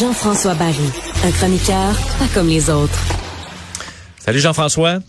Jean-François 0.00 0.54
Barry, 0.54 0.90
un 1.24 1.30
chroniqueur 1.32 1.94
pas 2.18 2.26
comme 2.32 2.48
les 2.48 2.70
autres. 2.70 2.98
Salut 4.24 4.38
Jean-François. 4.38 5.00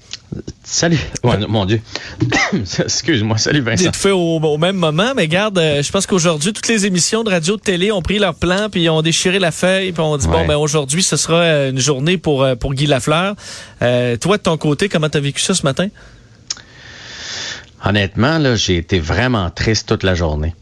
Salut. 0.63 0.99
Ouais, 1.23 1.37
mon 1.47 1.65
Dieu. 1.65 1.79
Excuse-moi. 2.53 3.37
Salut 3.37 3.62
Vincent. 3.62 3.91
C'est 3.93 3.95
fait 3.95 4.12
au, 4.12 4.40
au, 4.40 4.57
même 4.57 4.75
moment, 4.75 5.13
mais 5.15 5.27
garde, 5.27 5.57
euh, 5.57 5.81
je 5.84 5.91
pense 5.91 6.05
qu'aujourd'hui, 6.05 6.51
toutes 6.51 6.67
les 6.67 6.85
émissions 6.85 7.23
de 7.23 7.29
radio 7.29 7.55
de 7.55 7.62
télé 7.62 7.91
ont 7.91 8.01
pris 8.01 8.20
leur 8.20 8.35
plan, 8.35 8.70
puis 8.70 8.90
ont 8.90 9.01
déchiré 9.01 9.40
la 9.40 9.51
feuille, 9.51 9.91
puis 9.91 10.01
on 10.01 10.17
dit, 10.17 10.27
Ouais. 10.27 10.34
bon, 10.34 10.48
ben 10.48 10.57
aujourd'hui, 10.57 11.03
ce 11.03 11.15
sera 11.15 11.35
euh, 11.37 11.70
une 11.70 11.79
journée 11.79 12.18
pour, 12.18 12.43
euh, 12.43 12.55
pour 12.55 12.73
Guy 12.73 12.87
Lafleur. 12.87 13.35
Euh, 13.81 14.18
toi, 14.18 14.37
de 14.37 14.43
ton 14.43 14.57
côté, 14.57 14.90
comment 14.90 15.09
t'as 15.09 15.20
vécu 15.20 15.41
ça 15.41 15.53
ce 15.53 15.63
matin? 15.63 15.87
Honnêtement, 17.85 18.37
là, 18.37 18.55
j'ai 18.55 18.77
été 18.77 18.99
vraiment 18.99 19.49
triste 19.49 19.87
toute 19.87 20.03
la 20.03 20.15
journée. 20.15 20.55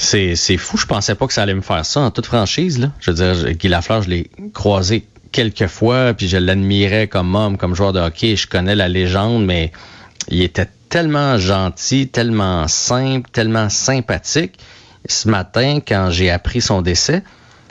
C'est, 0.00 0.36
c'est 0.36 0.56
fou. 0.56 0.76
Je 0.76 0.86
pensais 0.86 1.16
pas 1.16 1.26
que 1.26 1.32
ça 1.32 1.42
allait 1.42 1.54
me 1.54 1.60
faire 1.60 1.84
ça 1.84 2.00
en 2.00 2.12
toute 2.12 2.26
franchise, 2.26 2.78
là. 2.78 2.92
Je 3.00 3.10
veux 3.10 3.16
dire, 3.16 3.52
Guy 3.54 3.66
Lafleur, 3.66 4.02
je 4.02 4.10
l'ai 4.10 4.30
croisé 4.54 5.04
quelques 5.32 5.66
fois, 5.66 6.14
puis 6.14 6.28
je 6.28 6.36
l'admirais 6.36 7.08
comme 7.08 7.34
homme, 7.34 7.56
comme 7.56 7.74
joueur 7.74 7.92
de 7.92 7.98
hockey. 7.98 8.36
Je 8.36 8.46
connais 8.46 8.76
la 8.76 8.88
légende, 8.88 9.44
mais 9.44 9.72
il 10.28 10.40
était 10.42 10.68
tellement 10.88 11.36
gentil, 11.36 12.06
tellement 12.06 12.68
simple, 12.68 13.28
tellement 13.32 13.68
sympathique. 13.68 14.60
Ce 15.08 15.28
matin, 15.28 15.80
quand 15.86 16.10
j'ai 16.12 16.30
appris 16.30 16.60
son 16.60 16.80
décès, 16.80 17.24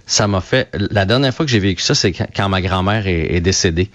ça 0.05 0.27
m'a 0.27 0.41
fait. 0.41 0.69
La 0.91 1.05
dernière 1.05 1.33
fois 1.33 1.45
que 1.45 1.51
j'ai 1.51 1.59
vécu 1.59 1.81
ça, 1.81 1.95
c'est 1.95 2.11
quand, 2.11 2.49
ma 2.49 2.61
grand-mère 2.61 3.07
est, 3.07 3.39
décédée. 3.39 3.89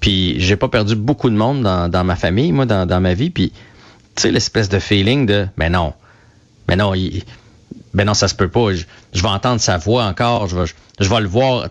Puis 0.00 0.40
j'ai 0.40 0.56
pas 0.56 0.68
perdu 0.68 0.96
beaucoup 0.96 1.28
de 1.28 1.36
monde 1.36 1.62
dans, 1.62 1.90
dans 1.90 2.04
ma 2.04 2.16
famille, 2.16 2.52
moi, 2.52 2.64
dans, 2.64 2.86
dans 2.86 3.02
ma 3.02 3.12
vie. 3.12 3.28
Puis 3.28 3.52
tu 4.14 4.22
sais, 4.22 4.30
l'espèce 4.30 4.70
de 4.70 4.78
feeling 4.78 5.26
de, 5.26 5.46
ben 5.58 5.72
non, 5.72 5.92
ben 6.66 6.76
non, 6.76 6.94
il, 6.94 7.22
ben 7.94 8.04
non, 8.04 8.14
ça 8.14 8.28
se 8.28 8.34
peut 8.34 8.48
pas. 8.48 8.72
Je, 8.72 9.22
vais 9.22 9.28
entendre 9.28 9.60
sa 9.60 9.78
voix 9.78 10.04
encore, 10.04 10.48
je 10.48 10.56
vais, 10.58 10.66
je, 11.00 11.14
le 11.14 11.28
voir. 11.28 11.68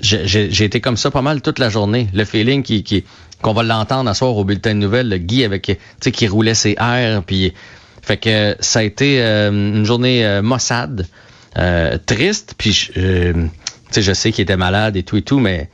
J'ai 0.00 0.64
été 0.64 0.80
comme 0.80 0.96
ça 0.96 1.10
pas 1.10 1.22
mal 1.22 1.40
toute 1.40 1.58
la 1.58 1.70
journée. 1.70 2.08
Le 2.12 2.24
feeling 2.24 2.62
qui, 2.62 2.82
qui, 2.82 3.04
qu'on 3.42 3.52
va 3.52 3.62
l'entendre 3.62 4.10
à 4.10 4.14
soir 4.14 4.36
au 4.36 4.44
bulletin 4.44 4.74
de 4.74 4.80
nouvelles, 4.80 5.08
le 5.08 5.18
Guy 5.18 5.44
avec, 5.44 5.64
tu 5.64 5.76
sais, 6.00 6.12
qui 6.12 6.26
roulait 6.26 6.54
ses 6.54 6.76
airs, 6.80 7.22
puis 7.22 7.52
fait 8.02 8.16
que 8.16 8.56
ça 8.60 8.80
a 8.80 8.82
été 8.82 9.22
euh, 9.22 9.50
une 9.50 9.84
journée 9.84 10.26
euh, 10.26 10.42
maussade, 10.42 11.06
euh, 11.56 11.96
triste, 12.04 12.54
puis 12.58 12.72
je, 12.72 13.46
je 13.94 14.12
sais 14.12 14.32
qu'il 14.32 14.42
était 14.42 14.56
malade 14.56 14.96
et 14.96 15.02
tout 15.02 15.16
et 15.16 15.22
tout, 15.22 15.40
mais 15.40 15.70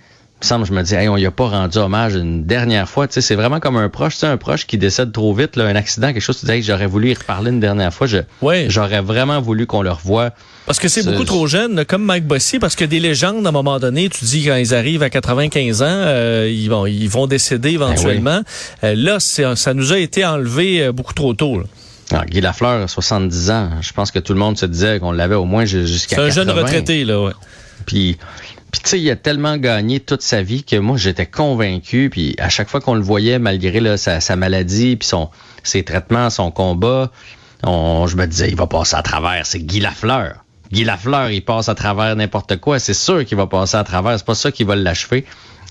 semble, 0.46 0.66
je 0.66 0.72
me 0.72 0.82
dis, 0.82 0.94
hey, 0.94 1.08
on 1.08 1.16
y 1.16 1.26
a 1.26 1.30
pas 1.30 1.48
rendu 1.48 1.78
hommage 1.78 2.14
une 2.14 2.44
dernière 2.44 2.88
fois. 2.88 3.06
Tu 3.08 3.14
sais, 3.14 3.20
c'est 3.20 3.34
vraiment 3.34 3.60
comme 3.60 3.76
un 3.76 3.88
proche, 3.88 4.14
tu 4.14 4.20
sais, 4.20 4.26
un 4.26 4.36
proche 4.36 4.66
qui 4.66 4.78
décède 4.78 5.12
trop 5.12 5.34
vite, 5.34 5.56
là, 5.56 5.64
un 5.66 5.76
accident, 5.76 6.08
quelque 6.12 6.20
chose, 6.22 6.38
tu 6.40 6.46
dis, 6.46 6.52
hey, 6.52 6.62
j'aurais 6.62 6.86
voulu 6.86 7.10
y 7.10 7.14
reparler 7.14 7.50
une 7.50 7.60
dernière 7.60 7.92
fois. 7.92 8.06
Je, 8.06 8.18
Ouais. 8.42 8.66
J'aurais 8.68 9.00
vraiment 9.00 9.40
voulu 9.40 9.66
qu'on 9.66 9.82
le 9.82 9.90
revoie. 9.92 10.30
Parce 10.66 10.78
que 10.78 10.88
c'est 10.88 11.04
beaucoup 11.04 11.24
trop 11.24 11.46
jeune, 11.46 11.84
comme 11.84 12.04
Mike 12.04 12.26
Bossy, 12.26 12.58
parce 12.58 12.76
que 12.76 12.84
des 12.84 13.00
légendes, 13.00 13.44
à 13.44 13.48
un 13.48 13.52
moment 13.52 13.78
donné, 13.80 14.08
tu 14.08 14.24
dis 14.24 14.44
quand 14.46 14.54
ils 14.56 14.74
arrivent 14.74 15.02
à 15.02 15.10
95 15.10 15.82
ans, 15.82 15.86
euh, 15.88 16.48
ils, 16.50 16.68
vont, 16.68 16.86
ils 16.86 17.08
vont 17.08 17.26
décéder 17.26 17.70
éventuellement. 17.70 18.42
Euh, 18.84 18.94
là, 18.96 19.18
ça 19.20 19.74
nous 19.74 19.92
a 19.92 19.98
été 19.98 20.24
enlevé 20.24 20.82
euh, 20.84 20.92
beaucoup 20.92 21.14
trop 21.14 21.34
tôt. 21.34 21.58
là. 21.58 21.64
Alors, 22.12 22.24
Guy 22.26 22.40
Lafleur, 22.40 22.88
70 22.90 23.50
ans, 23.50 23.70
je 23.80 23.92
pense 23.92 24.10
que 24.10 24.18
tout 24.18 24.32
le 24.32 24.38
monde 24.40 24.58
se 24.58 24.66
disait 24.66 24.98
qu'on 25.00 25.12
l'avait 25.12 25.36
au 25.36 25.44
moins 25.44 25.64
ju- 25.64 25.86
jusqu'à 25.86 26.16
C'est 26.16 26.22
un 26.22 26.30
jeune 26.30 26.46
80. 26.48 26.62
retraité, 26.66 27.04
là, 27.04 27.20
ouais. 27.22 27.32
Puis, 27.86 28.18
puis 28.72 28.80
tu 28.82 28.90
sais, 28.90 29.00
il 29.00 29.10
a 29.10 29.16
tellement 29.16 29.56
gagné 29.56 30.00
toute 30.00 30.22
sa 30.22 30.42
vie 30.42 30.62
que 30.62 30.76
moi, 30.76 30.96
j'étais 30.96 31.26
convaincu. 31.26 32.08
Puis 32.10 32.36
à 32.38 32.48
chaque 32.48 32.68
fois 32.68 32.80
qu'on 32.80 32.94
le 32.94 33.02
voyait, 33.02 33.38
malgré 33.38 33.80
là, 33.80 33.96
sa, 33.96 34.36
maladie, 34.36 34.96
puis 34.96 35.08
son, 35.08 35.30
ses 35.62 35.82
traitements, 35.82 36.30
son 36.30 36.50
combat, 36.50 37.10
on, 37.64 38.06
je 38.06 38.16
me 38.16 38.26
disais, 38.26 38.48
il 38.48 38.56
va 38.56 38.66
passer 38.66 38.96
à 38.96 39.02
travers. 39.02 39.44
C'est 39.46 39.60
Guy 39.60 39.80
Lafleur. 39.80 40.44
Guy 40.72 40.84
Lafleur, 40.84 41.30
il 41.30 41.44
passe 41.44 41.68
à 41.68 41.74
travers 41.74 42.14
n'importe 42.14 42.56
quoi. 42.58 42.78
C'est 42.78 42.94
sûr 42.94 43.24
qu'il 43.24 43.36
va 43.36 43.46
passer 43.46 43.76
à 43.76 43.84
travers. 43.84 44.16
C'est 44.18 44.26
pas 44.26 44.34
ça 44.34 44.52
qui 44.52 44.62
va 44.62 44.76
l'achever. 44.76 45.24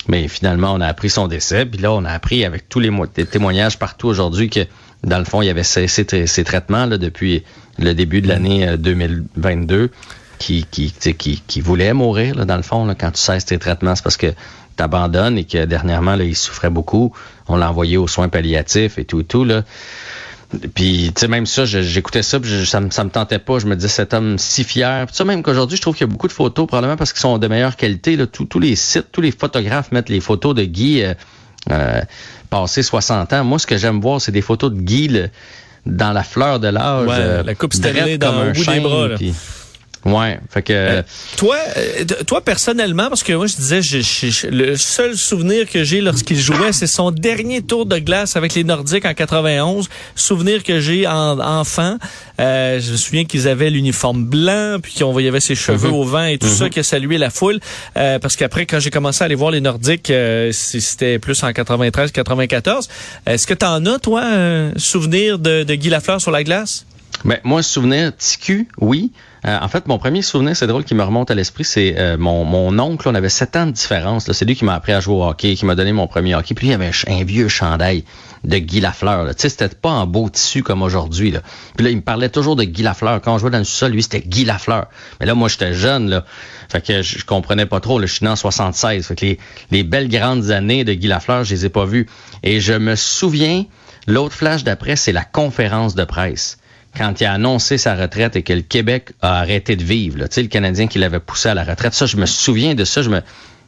Mais 0.08 0.28
finalement, 0.28 0.74
on 0.74 0.82
a 0.82 0.88
appris 0.88 1.10
son 1.10 1.28
décès. 1.28 1.66
Puis 1.66 1.80
là, 1.80 1.94
on 1.94 2.04
a 2.04 2.12
appris 2.12 2.44
avec 2.44 2.68
tous 2.68 2.80
les 2.80 2.92
des 3.16 3.26
témoignages 3.26 3.80
partout 3.80 4.08
aujourd'hui 4.08 4.50
que, 4.50 4.62
dans 5.04 5.20
le 5.20 5.26
fond, 5.26 5.42
il 5.42 5.50
avait 5.50 5.64
cessé 5.64 6.06
ses 6.26 6.44
traitements 6.44 6.86
là, 6.86 6.98
depuis 6.98 7.44
le 7.78 7.94
début 7.94 8.22
de 8.22 8.28
l'année 8.28 8.68
euh, 8.68 8.78
2022 8.78 9.90
qui, 10.40 10.66
qui, 10.72 10.88
tu 10.92 10.96
sais, 11.00 11.14
qui, 11.14 11.44
qui 11.46 11.62
voulait 11.62 11.94
mourir, 11.94 12.34
là, 12.36 12.46
dans 12.46 12.58
le 12.58 12.64
fond, 12.64 12.86
là, 12.86 12.96
quand 12.96 13.12
tu 13.12 13.22
cesses 13.22 13.46
tes 13.46 13.60
traitements, 13.60 13.96
c'est 13.96 14.04
parce 14.04 14.18
que 14.18 14.28
tu 14.78 14.84
abandonnes 14.84 15.38
et 15.38 15.44
que 15.44 15.66
dernièrement, 15.66 16.16
là, 16.16 16.24
il 16.24 16.36
souffrait 16.36 16.70
beaucoup. 16.70 17.14
On 17.48 17.58
l'a 17.58 17.70
envoyé 17.70 17.98
aux 17.98 18.08
soins 18.08 18.30
palliatifs 18.30 18.98
et 18.98 19.06
tout 19.06 19.20
et 19.20 19.24
tout. 19.26 19.44
Là. 19.44 19.64
Puis, 20.74 21.12
tu 21.16 21.20
sais, 21.22 21.28
même 21.28 21.46
ça, 21.46 21.66
j'écoutais 21.66 22.24
ça, 22.24 22.40
puis 22.40 22.50
je- 22.50 22.66
ça, 22.66 22.80
me, 22.80 22.90
ça 22.90 23.04
me 23.04 23.12
tentait 23.12 23.38
pas. 23.38 23.60
Je 23.60 23.68
me 23.68 23.76
disais, 23.76 23.88
cet 23.88 24.16
homme 24.16 24.40
si 24.40 24.64
fier. 24.64 25.06
Puis 25.06 25.16
ça, 25.16 25.24
même 25.24 25.44
qu'aujourd'hui, 25.44 25.78
je 25.78 25.82
trouve 25.82 25.96
qu'il 25.96 26.08
y 26.08 26.10
a 26.10 26.12
beaucoup 26.12 26.28
de 26.28 26.34
photos, 26.34 26.66
probablement 26.66 26.98
parce 26.98 27.14
qu'ils 27.14 27.20
sont 27.22 27.38
de 27.38 27.48
meilleure 27.48 27.76
qualité. 27.76 28.16
Là. 28.16 28.26
Tous, 28.26 28.46
tous 28.46 28.60
les 28.60 28.76
sites, 28.76 29.12
tous 29.12 29.22
les 29.22 29.32
photographes 29.32 29.92
mettent 29.92 30.10
les 30.10 30.22
photos 30.22 30.56
de 30.56 30.64
Guy 30.64 31.04
euh, 31.04 31.14
euh, 31.70 32.02
passé 32.50 32.82
60 32.82 33.32
ans. 33.34 33.44
Moi, 33.44 33.60
ce 33.60 33.68
que 33.68 33.78
j'aime 33.78 34.02
voir, 34.02 34.20
c'est 34.22 34.32
des 34.32 34.42
photos 34.42 34.72
de 34.74 34.80
Guy 34.80 35.10
là, 35.10 35.28
dans 35.86 36.14
la 36.14 36.24
fleur 36.24 36.60
de 36.60 36.68
l'âge. 36.70 37.08
Ouais, 37.08 37.16
euh, 37.20 37.44
la 37.44 37.54
coupe 37.54 37.74
drette 37.92 38.20
dans- 38.20 38.40
un 38.40 38.46
bout 38.52 38.60
des 38.60 38.64
chêne, 38.64 38.84
bras, 38.84 39.08
là. 39.10 39.16
puis- 39.18 39.34
Ouais, 40.06 40.40
fait 40.50 40.62
que... 40.62 40.72
Euh, 40.74 41.02
toi, 41.36 41.58
euh, 41.78 42.06
toi 42.26 42.40
personnellement, 42.42 43.10
parce 43.10 43.22
que 43.22 43.34
moi 43.34 43.48
je 43.48 43.56
disais, 43.58 43.82
je- 43.82 44.00
je- 44.00 44.48
le 44.48 44.78
seul 44.78 45.18
souvenir 45.18 45.70
que 45.70 45.84
j'ai 45.84 46.00
lorsqu'il 46.00 46.40
jouait, 46.40 46.72
c'est 46.72 46.88
son 46.88 47.12
dernier 47.12 47.62
tour 47.62 47.86
de 47.86 47.98
glace 47.98 48.38
avec 48.38 48.56
les 48.56 48.64
Nordiques 48.64 49.04
en 49.06 49.14
91. 49.14 49.90
Souvenir 50.16 50.64
que 50.64 50.80
j'ai 50.80 51.06
en 51.06 51.40
enfant. 51.40 51.98
Euh, 52.40 52.80
je 52.80 52.92
me 52.94 52.98
souviens 52.98 53.26
qu'ils 53.26 53.48
avaient 53.50 53.70
l'uniforme 53.70 54.24
blanc, 54.24 54.78
puis 54.82 54.94
qu'on 54.98 55.12
voyait 55.12 55.38
ses 55.42 55.56
cheveux 55.56 55.90
Mhm. 55.90 55.94
au 55.94 56.04
vent 56.06 56.24
et 56.26 56.38
tout 56.38 56.48
ça, 56.48 56.70
qui 56.70 56.80
a 56.80 56.84
salué 56.84 57.18
la 57.18 57.30
foule. 57.30 57.60
Euh, 57.98 58.20
parce 58.20 58.38
qu'après, 58.38 58.66
quand 58.66 58.80
j'ai 58.80 58.92
commencé 58.92 59.22
à 59.22 59.26
aller 59.26 59.36
voir 59.36 59.52
les 59.52 59.60
Nordiques, 59.62 60.10
euh, 60.12 60.52
c'était 60.54 61.20
plus 61.20 61.44
en 61.44 61.52
93-94. 61.52 62.88
Est-ce 63.26 63.46
que 63.46 63.54
t'en 63.54 63.86
as, 63.86 64.00
toi, 64.00 64.24
un 64.26 64.72
souvenir 64.78 65.40
de, 65.40 65.64
de 65.64 65.76
Guy 65.76 65.90
Lafleur 65.90 66.22
sur 66.22 66.32
la 66.32 66.44
glace? 66.46 66.86
Ben, 67.26 67.38
moi, 67.44 67.62
souvenir 67.64 68.14
TQ, 68.16 68.68
oui. 68.80 69.12
Euh, 69.46 69.58
en 69.62 69.68
fait, 69.68 69.88
mon 69.88 69.98
premier 69.98 70.22
souvenir, 70.22 70.56
c'est 70.56 70.68
drôle, 70.68 70.84
qui 70.84 70.96
me 70.96 71.04
remonte 71.04 71.32
à 71.32 71.36
l'esprit, 71.36 71.64
c'est 71.64 71.96
euh, 71.98 72.18
mon, 72.18 72.44
mon 72.44 72.78
oncle, 72.80 73.08
on 73.08 73.16
avait 73.16 73.30
sept 73.30 73.56
ans 73.56 73.66
de 73.66 73.72
différence. 73.72 74.30
C'est 74.32 74.46
lui 74.46 74.56
qui 74.56 74.66
m'a 74.66 74.74
appris 74.74 74.92
à 74.92 75.00
jouer 75.00 75.16
au 75.16 75.24
hockey, 75.24 75.56
qui 75.56 75.66
m'a 75.66 75.76
donné 75.76 75.94
mon 75.94 76.08
premier 76.08 76.36
hockey. 76.36 76.54
Puis 76.56 76.68
lui, 76.68 76.74
il 76.74 76.76
avait 76.76 76.92
un, 77.08 77.24
vieux 77.24 77.48
chandail 77.48 78.04
de 78.44 78.58
Guy 78.58 78.82
Lafleur. 78.82 79.28
Tu 79.28 79.34
sais, 79.38 79.50
c'était 79.50 79.70
pas 79.70 79.90
en 79.90 80.08
beau 80.08 80.30
tissu 80.30 80.62
comme 80.62 80.82
aujourd'hui. 80.82 81.32
là. 81.32 81.42
Puis 81.76 81.86
là, 81.86 81.92
il 81.92 81.98
me 81.98 82.02
parlait 82.02 82.30
toujours 82.30 82.56
de 82.56 82.64
Guy 82.64 82.84
Lafleur. 82.84 83.22
Quand 83.22 83.36
on 83.36 83.38
jouait 83.38 83.50
dans 83.50 83.58
le 83.60 83.64
sol, 83.64 83.92
lui, 83.92 84.04
c'était 84.04 84.22
Guy 84.22 84.44
Lafleur. 84.44 84.88
Mais 85.20 85.26
là, 85.26 85.36
moi, 85.36 85.48
j'étais 85.48 85.74
jeune, 85.74 86.10
là. 86.10 86.26
Fait 86.70 86.86
que 86.86 87.02
je, 87.02 87.20
je 87.20 87.26
comprenais 87.26 87.66
pas 87.66 87.80
trop. 87.80 87.98
Là. 88.00 88.06
Je 88.06 88.14
suis 88.14 88.26
né 88.26 88.32
en 88.32 88.36
76. 88.36 89.08
Fait 89.08 89.16
que 89.16 89.26
les, 89.26 89.40
les 89.72 89.84
belles 89.84 90.10
grandes 90.10 90.52
années 90.52 90.84
de 90.84 90.94
Guy 90.94 91.08
Lafleur, 91.08 91.44
je 91.44 91.54
les 91.54 91.66
ai 91.66 91.70
pas 91.70 91.86
vues. 91.86 92.08
Et 92.44 92.60
je 92.60 92.74
me 92.74 92.96
souviens, 92.96 93.66
l'autre 94.06 94.36
flash 94.36 94.64
d'après, 94.64 94.96
c'est 94.96 95.14
la 95.14 95.24
conférence 95.24 95.96
de 95.96 96.04
presse 96.04 96.58
quand 96.98 97.22
il 97.22 97.26
a 97.26 97.34
annoncé 97.34 97.78
sa 97.78 97.96
retraite 97.96 98.36
et 98.36 98.44
que 98.44 98.54
le 98.54 98.62
Québec 98.62 99.12
a 99.22 99.40
arrêté 99.40 99.76
de 99.76 99.84
vivre. 99.84 100.18
là. 100.18 100.28
Tu 100.28 100.42
le 100.42 100.48
Canadien 100.48 100.88
qui 100.88 101.00
l'avait 101.00 101.20
poussé 101.20 101.50
à 101.50 101.54
la 101.54 101.64
retraite. 101.64 101.94
Ça, 101.94 102.06
je 102.06 102.18
me 102.18 102.26
souviens 102.26 102.76
de 102.76 102.84
ça. 102.84 103.02
Je 103.02 103.10
me, 103.10 103.20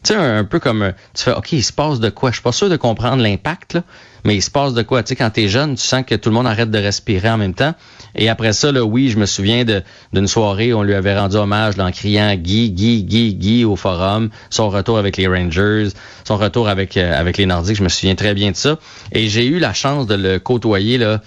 Tu 0.04 0.14
sais, 0.14 0.16
un, 0.16 0.44
peu 0.44 0.60
comme, 0.60 0.82
euh, 0.82 0.92
tu 1.14 1.24
fais, 1.24 1.34
OK, 1.34 1.52
il 1.52 1.64
se 1.64 1.74
passe 1.74 2.00
de 2.00 2.10
quoi? 2.10 2.32
Je 2.32 2.36
suis 2.36 2.44
pas 2.44 2.52
sûr 2.52 2.70
de 2.70 2.76
comprendre 2.76 3.22
l'impact, 3.22 3.78
mais 4.26 4.36
il 4.36 4.42
se 4.42 4.50
passe 4.50 4.74
de 4.74 4.82
quoi? 4.82 5.04
Tu 5.04 5.10
sais, 5.10 5.16
quand 5.16 5.30
t'es 5.30 5.48
jeune, 5.48 5.76
tu 5.76 5.84
sens 5.84 6.04
que 6.06 6.16
tout 6.16 6.30
le 6.30 6.36
monde 6.36 6.48
arrête 6.48 6.72
de 6.72 6.78
respirer 6.78 7.30
en 7.30 7.38
même 7.38 7.54
temps. 7.54 7.74
Et 8.16 8.28
après 8.28 8.54
ça, 8.54 8.72
là, 8.72 8.84
oui, 8.84 9.10
je 9.10 9.18
me 9.18 9.26
souviens 9.26 9.64
d'une 10.12 10.28
soirée 10.28 10.74
où 10.74 10.80
on 10.80 10.84
lui 10.84 10.96
avait 10.96 11.18
rendu 11.18 11.38
hommage 11.38 11.80
en 11.80 11.92
criant 11.92 12.34
Guy, 12.36 12.72
Guy, 12.72 13.04
Guy, 13.04 13.36
Guy 13.36 13.66
au 13.66 13.76
forum, 13.76 14.30
son 14.50 14.70
retour 14.70 14.98
avec 14.98 15.18
les 15.18 15.28
Rangers, 15.28 15.90
son 16.28 16.38
retour 16.38 16.68
avec, 16.68 16.98
euh, 16.98 17.18
avec 17.18 17.38
les 17.38 17.46
Nordiques, 17.46 17.78
je 17.78 17.84
me 17.84 17.90
souviens 17.90 18.16
très 18.16 18.34
bien 18.34 18.52
de 18.52 18.58
ça. 18.58 18.78
Et 19.14 19.30
j'ai 19.30 19.46
eu 19.46 19.60
la 19.60 19.74
chance 19.74 20.08
de 20.08 20.16
le 20.16 20.40
côtoyer, 20.40 20.98
là, 20.98 21.22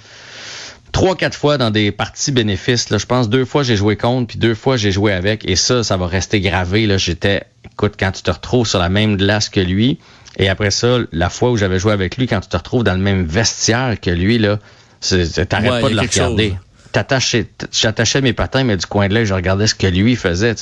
trois, 0.95 1.17
quatre 1.17 1.37
fois 1.37 1.59
dans 1.59 1.71
des 1.71 1.93
parties 1.93 2.33
bénéfices. 2.33 2.89
Là. 2.89 2.97
Je 2.99 3.05
pense 3.05 3.29
deux 3.29 3.45
fois 3.45 3.63
j'ai 3.63 3.77
joué 3.77 3.97
contre, 3.97 4.29
puis 4.29 4.39
deux 4.39 4.55
fois 4.55 4.79
j'ai 4.79 4.93
joué 4.93 5.13
avec. 5.13 5.47
Et 5.47 5.57
ça, 5.57 5.83
ça 5.83 5.99
va 5.99 6.07
rester 6.07 6.41
gravé. 6.41 6.87
Là. 6.87 6.97
J'étais, 6.97 7.43
écoute, 7.73 7.95
quand 7.99 8.13
tu 8.13 8.23
te 8.23 8.31
retrouves 8.31 8.67
sur 8.67 8.79
la 8.79 8.89
même 8.89 9.17
glace 9.17 9.51
que 9.51 9.61
lui, 9.61 9.99
et 10.39 10.49
après 10.49 10.71
ça, 10.71 10.99
la 11.13 11.29
fois 11.29 11.51
où 11.51 11.57
j'avais 11.57 11.79
joué 11.79 11.93
avec 11.93 12.17
lui, 12.17 12.27
quand 12.27 12.41
tu 12.41 12.49
te 12.49 12.57
retrouves 12.57 12.85
dans 12.85 12.95
le 12.95 13.01
même 13.01 13.25
vestiaire 13.27 13.97
que 14.01 14.11
lui, 14.11 14.39
là, 14.39 14.59
t'arrêtes 15.49 15.71
Ouais, 15.73 15.81
pas 15.83 15.89
de 15.91 15.95
le 15.95 16.01
regarder. 16.01 16.49
chose. 16.51 16.59
J'attachais 17.73 18.21
mes 18.21 18.33
patins, 18.33 18.63
mais 18.63 18.77
du 18.77 18.87
coin 18.87 19.09
de 19.09 19.15
l'œil, 19.15 19.27
je 19.27 19.35
regardais 19.35 19.67
ce 19.67 19.75
que 19.75 19.89
lui 19.89 20.15
faisait. 20.15 20.55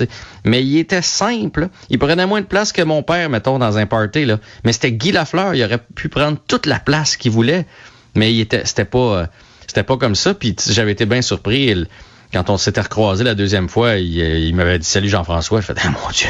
Mais 0.47 0.65
il 0.65 0.79
était 0.79 1.03
simple. 1.03 1.61
là. 1.63 1.69
Il 1.91 1.99
prenait 1.99 2.27
moins 2.27 2.41
de 2.41 2.47
place 2.47 2.73
que 2.73 2.81
mon 2.81 3.03
père, 3.03 3.29
mettons, 3.29 3.59
dans 3.59 3.77
un 3.77 3.85
party. 3.85 4.25
Là. 4.25 4.39
Mais 4.65 4.73
c'était 4.73 4.93
Guy 4.93 5.13
Lafleur. 5.13 5.55
Il 5.55 5.63
aurait 5.63 5.81
pu 5.95 6.09
prendre 6.09 6.39
toute 6.49 6.65
la 6.65 6.79
place 6.79 7.19
qu'il 7.19 7.33
voulait. 7.33 7.67
Mais 8.15 8.33
il 8.33 8.41
était, 8.41 8.63
c'était 8.65 8.87
pas, 8.87 8.99
euh, 8.99 9.27
c'était 9.73 9.83
pas 9.85 9.97
comme 9.97 10.15
ça. 10.15 10.35
Puis 10.35 10.55
j'avais 10.71 10.93
été 10.93 11.07
bien 11.07 11.23
surpris. 11.23 11.65
Il- 11.67 11.87
quand 12.35 12.49
on 12.49 12.57
s'était 12.57 12.81
recroisé 12.81 13.25
la 13.25 13.35
deuxième 13.35 13.69
fois, 13.69 13.97
il, 13.97 14.19
euh, 14.19 14.39
il 14.39 14.55
m'avait 14.55 14.79
dit 14.79 14.87
salut 14.87 15.11
Jean-François. 15.11 15.61
Je 15.61 15.67
fais 15.67 15.75
ah 15.85 15.91
mon 15.91 16.11
Dieu, 16.11 16.29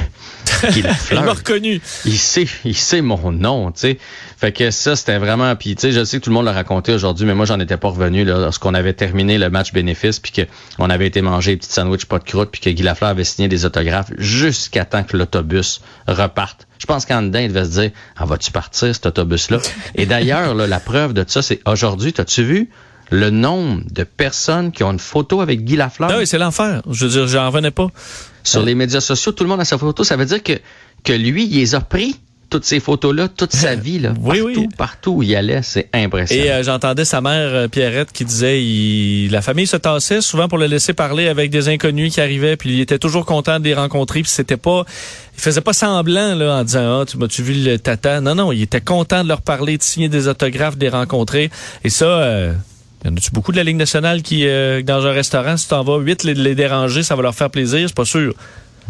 Guy 0.73 0.83
Il 1.13 1.21
m'a 1.21 1.33
reconnu. 1.33 1.81
il 2.05 2.19
sait, 2.19 2.49
il 2.65 2.75
sait 2.77 3.03
mon 3.03 3.31
nom, 3.31 3.71
tu 3.71 3.81
sais. 3.81 3.99
Fait 4.37 4.51
que 4.51 4.73
ça, 4.73 4.97
c'était 4.97 5.19
vraiment. 5.19 5.55
Puis, 5.55 5.77
tu 5.77 5.83
sais, 5.83 5.93
je 5.93 6.03
sais 6.05 6.19
que 6.19 6.25
tout 6.25 6.31
le 6.31 6.35
monde 6.35 6.47
l'a 6.47 6.53
raconté 6.53 6.93
aujourd'hui, 6.93 7.25
mais 7.25 7.37
moi, 7.37 7.47
j'en 7.47 7.61
étais 7.61 7.77
pas 7.77 7.87
revenu 7.91 8.25
là, 8.25 8.39
lorsqu'on 8.39 8.75
avait 8.75 8.95
terminé 8.95 9.39
le 9.39 9.49
match 9.49 9.73
bénéfice, 9.73 10.19
puis 10.19 10.33
qu'on 10.79 10.91
avait 10.91 11.07
été 11.07 11.23
manger 11.23 11.53
des 11.53 11.59
petits 11.59 11.71
sandwichs 11.73 12.07
pas 12.07 12.19
de 12.19 12.25
croûte, 12.25 12.49
puis 12.51 12.61
que 12.61 12.71
Guy 12.71 12.83
Lafleur 12.83 13.11
avait 13.11 13.23
signé 13.23 13.47
des 13.47 13.65
autographes 13.65 14.11
jusqu'à 14.19 14.85
temps 14.85 15.05
que 15.05 15.17
l'autobus 15.17 15.83
reparte. 16.09 16.67
Je 16.81 16.87
pense 16.87 17.07
qu'en 17.07 17.23
dedans, 17.23 17.39
il 17.39 17.53
devait 17.53 17.65
se 17.65 17.81
dire, 17.81 17.91
ah, 18.17 18.25
vas-tu 18.27 18.51
partir, 18.51 18.93
cet 18.93 19.07
autobus-là? 19.07 19.59
Et 19.95 20.07
d'ailleurs, 20.07 20.57
là, 20.57 20.67
la 20.67 20.81
preuve 20.81 21.13
de 21.13 21.25
ça, 21.25 21.43
c'est 21.43 21.61
aujourd'hui, 21.65 22.13
t'as-tu 22.13 22.43
vu 22.43 22.71
le 23.13 23.31
nombre 23.31 23.83
de 23.91 24.05
personnes 24.05 24.73
qui 24.73 24.83
ont 24.83 24.91
une 24.91 24.99
photo 24.99 25.41
avec 25.41 25.65
Guy 25.65 25.77
Lafleur? 25.77 26.11
Ah 26.13 26.17
oui, 26.19 26.27
c'est 26.27 26.39
l'enfer. 26.39 26.83
Je 26.91 27.05
veux 27.07 27.11
dire, 27.13 27.27
j'en 27.29 27.47
revenais 27.47 27.71
pas. 27.71 27.89
Sur 28.43 28.63
les 28.65 28.75
médias 28.75 29.01
sociaux, 29.01 29.33
tout 29.33 29.45
le 29.45 29.51
monde 29.51 29.61
a 29.61 29.65
sa 29.65 29.79
photo. 29.79 30.03
Ça 30.03 30.17
veut 30.17 30.25
dire 30.25 30.43
que, 30.43 30.55
que 31.05 31.13
lui, 31.13 31.45
il 31.45 31.59
les 31.59 31.75
a 31.75 31.81
pris, 31.81 32.17
toutes 32.49 32.65
ces 32.65 32.81
photos-là, 32.81 33.29
toute 33.29 33.53
sa 33.53 33.75
vie, 33.87 33.99
là, 33.99 34.13
Oui, 34.21 34.39
partout, 34.41 34.61
oui. 34.61 34.69
partout 34.77 35.11
où 35.13 35.23
il 35.23 35.37
allait. 35.37 35.61
C'est 35.63 35.89
impressionnant. 35.93 36.43
Et 36.45 36.51
euh, 36.51 36.63
j'entendais 36.63 37.05
sa 37.05 37.21
mère 37.21 37.49
euh, 37.55 37.69
Pierrette 37.69 38.13
qui 38.13 38.25
disait 38.25 38.63
il, 38.63 39.31
la 39.31 39.41
famille 39.43 39.67
se 39.67 39.77
tassait 39.77 40.21
souvent 40.21 40.49
pour 40.49 40.59
le 40.59 40.67
laisser 40.67 40.93
parler 40.93 41.29
avec 41.29 41.51
des 41.51 41.69
inconnus 41.69 42.13
qui 42.15 42.21
arrivaient 42.21 42.57
puis 42.57 42.73
il 42.75 42.81
était 42.81 42.99
toujours 42.99 43.25
content 43.27 43.59
de 43.61 43.65
les 43.65 43.75
rencontrer 43.75 44.21
puis 44.23 44.31
c'était 44.31 44.57
pas 44.59 44.85
il 45.37 45.41
faisait 45.41 45.63
pas 45.63 45.73
semblant 45.73 46.35
là 46.35 46.57
en 46.57 46.65
disant 46.65 47.01
ah 47.01 47.05
tu 47.07 47.17
m'as-tu 47.17 47.43
vu 47.43 47.55
le 47.55 47.79
tata? 47.79 48.21
Non 48.21 48.35
non 48.35 48.53
il 48.53 48.61
était 48.63 48.83
content 48.83 49.23
de 49.23 49.29
leur 49.29 49.41
parler 49.41 49.79
de 49.79 49.83
signer 49.83 50.11
des 50.11 50.29
autographes 50.29 50.77
de 50.77 50.85
les 50.85 50.91
rencontrer 50.91 51.51
et 51.85 51.89
ça 51.91 52.05
euh, 52.05 52.53
y 53.05 53.09
en 53.09 53.17
a-tu 53.17 53.31
beaucoup 53.33 53.53
de 53.53 53.57
la 53.57 53.65
Ligue 53.65 53.77
nationale 53.77 54.23
qui, 54.23 54.47
euh, 54.47 54.83
dans 54.83 55.07
un 55.07 55.13
restaurant, 55.13 55.57
si 55.57 55.69
tu 55.69 55.75
en 55.75 55.83
vas 55.83 55.99
vite 55.99 56.25
les, 56.25 56.35
les 56.35 56.55
déranger, 56.55 57.03
ça 57.03 57.17
va 57.17 57.23
leur 57.23 57.35
faire 57.35 57.51
plaisir? 57.51 57.89
C'est 57.89 57.97
pas 57.97 58.05
sûr. 58.05 58.35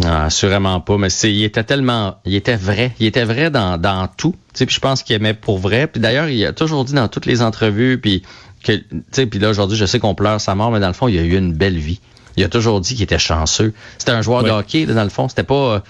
Ah, 0.05 0.25
assurément 0.25 0.81
pas, 0.81 0.97
mais 0.97 1.11
c'est, 1.11 1.33
il 1.33 1.45
était 1.45 1.65
tellement, 1.65 2.17
il 2.25 2.35
était 2.35 2.57
vrai, 2.57 2.93
il 2.99 3.07
était 3.07 3.25
vrai 3.25 3.51
dans, 3.51 3.77
dans 3.79 4.09
tout. 4.09 4.33
Tu 4.55 4.59
sais, 4.59 4.67
puis 4.67 4.75
je 4.75 4.81
pense 4.81 5.03
qu'il 5.03 5.15
aimait 5.17 5.35
pour 5.35 5.59
vrai. 5.59 5.87
Puis 5.87 6.01
d'ailleurs, 6.01 6.29
il 6.29 6.45
a 6.47 6.53
toujours 6.53 6.85
dit 6.85 6.95
dans 6.95 7.09
toutes 7.09 7.27
les 7.27 7.43
entrevues, 7.43 7.99
puis 8.01 8.23
que, 8.65 8.73
tu 8.73 8.85
sais, 9.13 9.27
puis 9.27 9.39
là 9.39 9.51
aujourd'hui, 9.51 9.77
je 9.77 9.85
sais 9.85 9.99
qu'on 9.99 10.15
pleure 10.15 10.41
sa 10.41 10.55
mort, 10.55 10.71
mais 10.71 10.81
dans 10.81 10.87
le 10.89 10.95
fond, 10.95 11.09
il 11.09 11.19
a 11.19 11.23
eu 11.23 11.37
une 11.37 11.53
belle 11.53 11.79
vie. 11.79 12.01
Il 12.39 12.45
a 12.45 12.49
toujours 12.49 12.81
dit 12.81 12.95
qu'il 12.95 13.03
était 13.03 13.19
chanceux. 13.19 13.75
C'était 13.99 14.13
un 14.13 14.23
joueur 14.23 14.43
de 14.43 14.49
Oui. 14.51 14.57
hockey, 14.57 14.87
là, 14.87 14.95
dans 14.95 15.05
le 15.05 15.11
fond. 15.11 15.29
C'était 15.29 15.43
pas, 15.43 15.55
euh, 15.55 15.81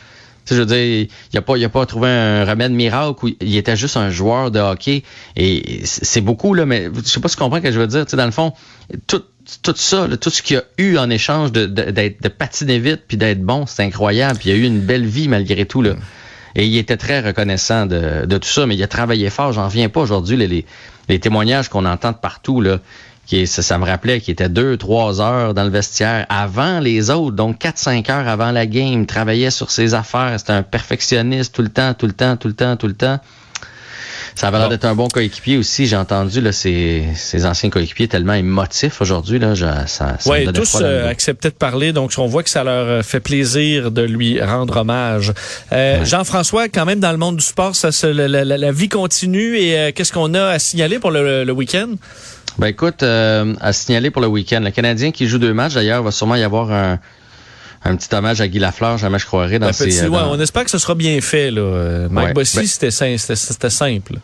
je 0.50 0.54
veux 0.56 0.66
dire, 0.66 1.08
il 1.32 1.38
a 1.38 1.42
pas, 1.42 1.56
il 1.56 1.64
a 1.64 1.68
pas 1.68 1.86
trouvé 1.86 2.08
un 2.08 2.44
remède 2.44 2.72
miracle. 2.72 3.24
Où 3.24 3.28
il 3.40 3.56
était 3.56 3.76
juste 3.76 3.96
un 3.96 4.10
joueur 4.10 4.50
de 4.50 4.58
hockey. 4.58 5.02
Et 5.36 5.82
c'est 5.84 6.20
beaucoup 6.20 6.54
là, 6.54 6.66
mais 6.66 6.88
je 6.94 7.08
sais 7.08 7.20
pas 7.20 7.28
si 7.28 7.36
tu 7.36 7.42
comprends 7.42 7.58
ce 7.58 7.62
que 7.62 7.72
je 7.72 7.78
veux 7.78 7.86
dire. 7.86 8.04
Tu 8.04 8.10
sais, 8.10 8.16
dans 8.16 8.26
le 8.26 8.32
fond, 8.32 8.52
tout, 9.06 9.22
tout 9.62 9.74
ça, 9.76 10.06
là, 10.06 10.16
tout 10.16 10.30
ce 10.30 10.42
qu'il 10.42 10.56
a 10.58 10.62
eu 10.78 10.98
en 10.98 11.10
échange 11.10 11.52
de, 11.52 11.66
de, 11.66 11.90
de 11.90 12.28
patiner 12.28 12.78
vite 12.78 13.02
puis 13.06 13.16
d'être 13.16 13.42
bon, 13.42 13.66
c'est 13.66 13.82
incroyable. 13.82 14.38
Puis 14.38 14.50
il 14.50 14.52
a 14.52 14.56
eu 14.56 14.64
une 14.64 14.80
belle 14.80 15.06
vie 15.06 15.28
malgré 15.28 15.64
tout. 15.66 15.82
Là. 15.82 15.94
Et 16.54 16.66
il 16.66 16.76
était 16.76 16.96
très 16.96 17.20
reconnaissant 17.20 17.86
de, 17.86 18.26
de 18.26 18.38
tout 18.38 18.48
ça, 18.48 18.66
mais 18.66 18.74
il 18.74 18.82
a 18.82 18.88
travaillé 18.88 19.30
fort. 19.30 19.52
J'en 19.52 19.66
reviens 19.66 19.88
pas 19.88 20.00
aujourd'hui. 20.00 20.36
là, 20.36 20.46
Les, 20.46 20.66
les 21.08 21.18
témoignages 21.18 21.68
qu'on 21.68 21.86
entend 21.86 22.12
de 22.12 22.16
partout, 22.16 22.60
là, 22.60 22.78
qui 23.26 23.46
ça, 23.46 23.62
ça 23.62 23.78
me 23.78 23.84
rappelait 23.86 24.20
qu'il 24.20 24.32
était 24.32 24.48
deux, 24.48 24.76
trois 24.76 25.20
heures 25.20 25.54
dans 25.54 25.64
le 25.64 25.70
vestiaire 25.70 26.26
avant 26.28 26.80
les 26.80 27.08
autres, 27.10 27.36
donc 27.36 27.58
quatre, 27.58 27.78
cinq 27.78 28.10
heures 28.10 28.28
avant 28.28 28.50
la 28.50 28.66
game. 28.66 29.00
Il 29.02 29.06
travaillait 29.06 29.50
sur 29.50 29.70
ses 29.70 29.94
affaires. 29.94 30.34
C'était 30.38 30.52
un 30.52 30.62
perfectionniste 30.62 31.54
tout 31.54 31.62
le 31.62 31.68
temps, 31.70 31.94
tout 31.94 32.06
le 32.06 32.12
temps, 32.12 32.36
tout 32.36 32.48
le 32.48 32.54
temps, 32.54 32.76
tout 32.76 32.88
le 32.88 32.94
temps. 32.94 33.20
Ça 34.34 34.48
avait 34.48 34.56
l'air 34.58 34.70
d'être 34.70 34.86
un 34.86 34.94
bon 34.94 35.08
coéquipier 35.08 35.58
aussi. 35.58 35.86
J'ai 35.86 35.96
entendu 35.96 36.40
là, 36.40 36.52
ses, 36.52 37.04
ses 37.14 37.44
anciens 37.44 37.68
coéquipiers 37.68 38.08
tellement 38.08 38.32
émotifs 38.32 39.02
aujourd'hui. 39.02 39.38
Là, 39.38 39.54
je- 39.54 39.66
ça, 39.86 40.16
ça 40.18 40.30
me 40.40 40.46
donnait 40.46 40.58
tous 40.58 40.74
euh, 40.86 41.08
acceptaient 41.10 41.50
de 41.50 41.54
parler, 41.54 41.92
donc 41.92 42.12
on 42.16 42.26
voit 42.26 42.42
que 42.42 42.48
ça 42.48 42.64
leur 42.64 42.86
euh, 42.86 43.02
fait 43.02 43.20
plaisir 43.20 43.90
de 43.90 44.00
lui 44.00 44.40
rendre 44.42 44.78
hommage. 44.78 45.32
Euh, 45.72 46.02
Jean-François, 46.06 46.68
quand 46.70 46.86
même, 46.86 46.98
dans 46.98 47.12
le 47.12 47.18
monde 47.18 47.36
du 47.36 47.44
sport, 47.44 47.76
ça, 47.76 47.92
se- 47.92 48.06
la, 48.06 48.26
la- 48.26 48.56
la 48.56 48.72
vie 48.72 48.88
continue 48.88 49.58
et 49.58 49.76
euh, 49.78 49.92
qu'est-ce 49.94 50.12
qu'on 50.14 50.32
a 50.32 50.46
à 50.46 50.58
signaler 50.58 50.98
pour 50.98 51.10
le, 51.10 51.44
le 51.44 51.52
week-end? 51.52 51.90
Ben 52.58 52.66
écoute, 52.68 53.02
euh, 53.02 53.54
à 53.60 53.72
signaler 53.72 54.10
pour 54.10 54.20
le 54.22 54.28
week-end, 54.28 54.60
le 54.62 54.70
Canadien 54.70 55.10
qui 55.10 55.26
joue 55.26 55.38
deux 55.38 55.54
matchs, 55.54 55.74
d'ailleurs, 55.74 56.02
va 56.02 56.10
sûrement 56.10 56.34
y 56.36 56.42
avoir 56.42 56.70
un, 56.70 56.98
un 57.84 57.96
petit 57.96 58.14
hommage 58.14 58.40
à 58.40 58.48
Guy 58.48 58.58
Lafleur, 58.58 58.98
jamais 58.98 59.18
je 59.18 59.26
croirais, 59.26 59.58
dans 59.58 59.66
Ben, 59.66 59.72
ses... 59.72 59.86
petit- 59.86 60.00
euh, 60.00 60.08
ouais, 60.08 60.20
dans- 60.20 60.32
on 60.32 60.40
espère 60.40 60.64
que 60.64 60.70
ce 60.70 60.78
sera 60.78 60.94
bien 60.94 61.20
fait. 61.20 61.50
Là. 61.50 61.60
Euh, 61.62 62.08
Mike 62.10 62.28
Ouais. 62.28 62.32
Bossy, 62.34 62.58
Ben- 62.58 62.66
c'était 62.66 62.90
sim- 62.90 63.16
c'était- 63.18 63.36
c'était 63.36 63.70
simple. 63.70 64.14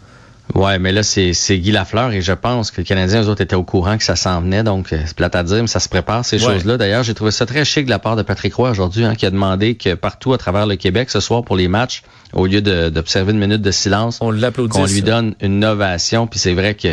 Ouais, 0.54 0.78
mais 0.78 0.92
là, 0.92 1.02
c'est 1.02 1.32
Guy 1.58 1.72
Lafleur 1.72 2.10
et 2.12 2.22
je 2.22 2.32
pense 2.32 2.70
que 2.70 2.78
les 2.78 2.84
Canadiens, 2.84 3.22
eux 3.22 3.28
autres, 3.28 3.42
étaient 3.42 3.54
au 3.54 3.64
courant 3.64 3.98
que 3.98 4.02
ça 4.04 4.16
s'en 4.16 4.40
venait. 4.40 4.62
Donc, 4.62 4.86
c'est 4.90 5.12
plate 5.14 5.36
à 5.36 5.42
dire, 5.42 5.60
mais 5.60 5.66
ça 5.66 5.78
se 5.78 5.90
prépare, 5.90 6.24
ces 6.24 6.42
Ouais. 6.42 6.54
choses-là. 6.54 6.78
D'ailleurs, 6.78 7.02
j'ai 7.02 7.12
trouvé 7.12 7.30
ça 7.32 7.44
très 7.44 7.66
chic 7.66 7.84
de 7.84 7.90
la 7.90 7.98
part 7.98 8.16
de 8.16 8.22
Patrick 8.22 8.54
Roy 8.54 8.70
aujourd'hui, 8.70 9.04
hein, 9.04 9.14
qui 9.14 9.26
a 9.26 9.30
demandé 9.30 9.74
que 9.74 9.92
partout 9.94 10.32
à 10.32 10.38
travers 10.38 10.66
le 10.66 10.76
Québec, 10.76 11.10
ce 11.10 11.20
soir, 11.20 11.44
pour 11.44 11.54
les 11.56 11.68
matchs, 11.68 12.02
au 12.32 12.46
lieu 12.46 12.62
d'observer 12.62 13.32
une 13.32 13.38
minute 13.38 13.60
de 13.60 13.70
silence, 13.70 14.18
On 14.22 14.30
l'applaudit. 14.30 14.70
qu'on 14.70 14.86
lui 14.86 15.02
donne 15.02 15.34
une 15.42 15.62
ovation. 15.66 16.26
Puis 16.26 16.38
c'est 16.38 16.54
vrai 16.54 16.74
que 16.74 16.88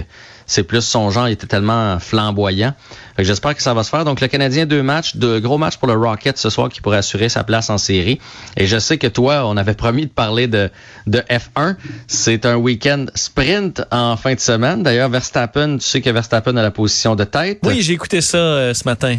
c'est 0.46 0.64
plus 0.64 0.82
son 0.82 1.10
genre, 1.10 1.28
il 1.28 1.34
était 1.34 1.48
tellement 1.48 2.00
flamboyant. 2.00 2.74
J'espère 3.18 3.56
que 3.56 3.62
ça 3.62 3.74
va 3.74 3.84
se 3.84 3.90
faire. 3.90 4.06
Donc 4.06 4.22
le 4.22 4.28
Canadien, 4.28 4.66
deux 4.66 4.84
matchs, 4.84 5.16
deux 5.16 5.40
gros 5.40 5.58
matchs 5.58 5.78
pour 5.78 5.88
le 5.88 5.94
Rocket 5.94 6.38
ce 6.38 6.50
soir 6.50 6.70
qui 6.70 6.82
pourrait 6.82 6.98
assurer 6.98 7.30
sa 7.30 7.44
place 7.44 7.70
en 7.70 7.78
série. 7.78 8.20
Et 8.58 8.68
je 8.68 8.78
sais 8.78 8.98
que 8.98 9.08
toi, 9.08 9.48
on 9.48 9.58
avait 9.58 9.74
promis 9.74 10.06
de 10.06 10.12
parler 10.12 10.48
de, 10.48 10.70
de 11.08 11.20
F1. 11.20 11.76
C'est 12.08 12.46
un 12.46 12.56
week-end 12.56 13.06
sprint 13.16 13.82
en 13.92 14.18
fin 14.18 14.36
de 14.36 14.40
semaine. 14.40 14.84
D'ailleurs, 14.84 15.10
Verstappen, 15.10 15.78
tu 15.78 15.88
sais 15.88 16.02
que 16.02 16.10
Verstappen 16.10 16.56
a 16.58 16.62
la 16.62 16.72
position 16.72 17.16
de 17.16 17.24
tête. 17.24 17.60
Oui, 17.64 17.82
j'ai 17.82 17.94
écouté 17.94 18.22
ça 18.22 18.38
euh, 18.38 18.74
ce 18.74 18.84
matin. 18.86 19.18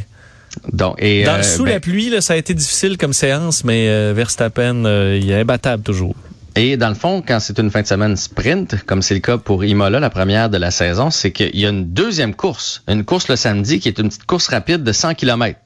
Donc, 0.72 0.96
et, 0.98 1.24
Dans, 1.24 1.32
euh, 1.32 1.42
sous 1.42 1.64
ben, 1.64 1.72
la 1.72 1.80
pluie, 1.80 2.10
là, 2.10 2.20
ça 2.20 2.34
a 2.34 2.36
été 2.36 2.54
difficile 2.54 2.96
comme 2.96 3.12
séance, 3.12 3.64
mais 3.64 3.88
euh, 3.88 4.12
Verstappen, 4.14 4.84
il 5.16 5.30
est 5.30 5.40
imbattable 5.40 5.82
toujours. 5.82 6.14
Et 6.56 6.78
dans 6.78 6.88
le 6.88 6.94
fond, 6.94 7.22
quand 7.26 7.38
c'est 7.38 7.58
une 7.58 7.70
fin 7.70 7.82
de 7.82 7.86
semaine 7.86 8.16
sprint, 8.16 8.82
comme 8.86 9.02
c'est 9.02 9.12
le 9.12 9.20
cas 9.20 9.36
pour 9.36 9.62
Imola, 9.62 10.00
la 10.00 10.08
première 10.08 10.48
de 10.48 10.56
la 10.56 10.70
saison, 10.70 11.10
c'est 11.10 11.30
qu'il 11.30 11.54
y 11.54 11.66
a 11.66 11.68
une 11.68 11.92
deuxième 11.92 12.34
course, 12.34 12.82
une 12.88 13.04
course 13.04 13.28
le 13.28 13.36
samedi 13.36 13.78
qui 13.78 13.88
est 13.88 13.98
une 13.98 14.08
petite 14.08 14.24
course 14.24 14.48
rapide 14.48 14.82
de 14.82 14.90
100 14.90 15.14
km. 15.14 15.58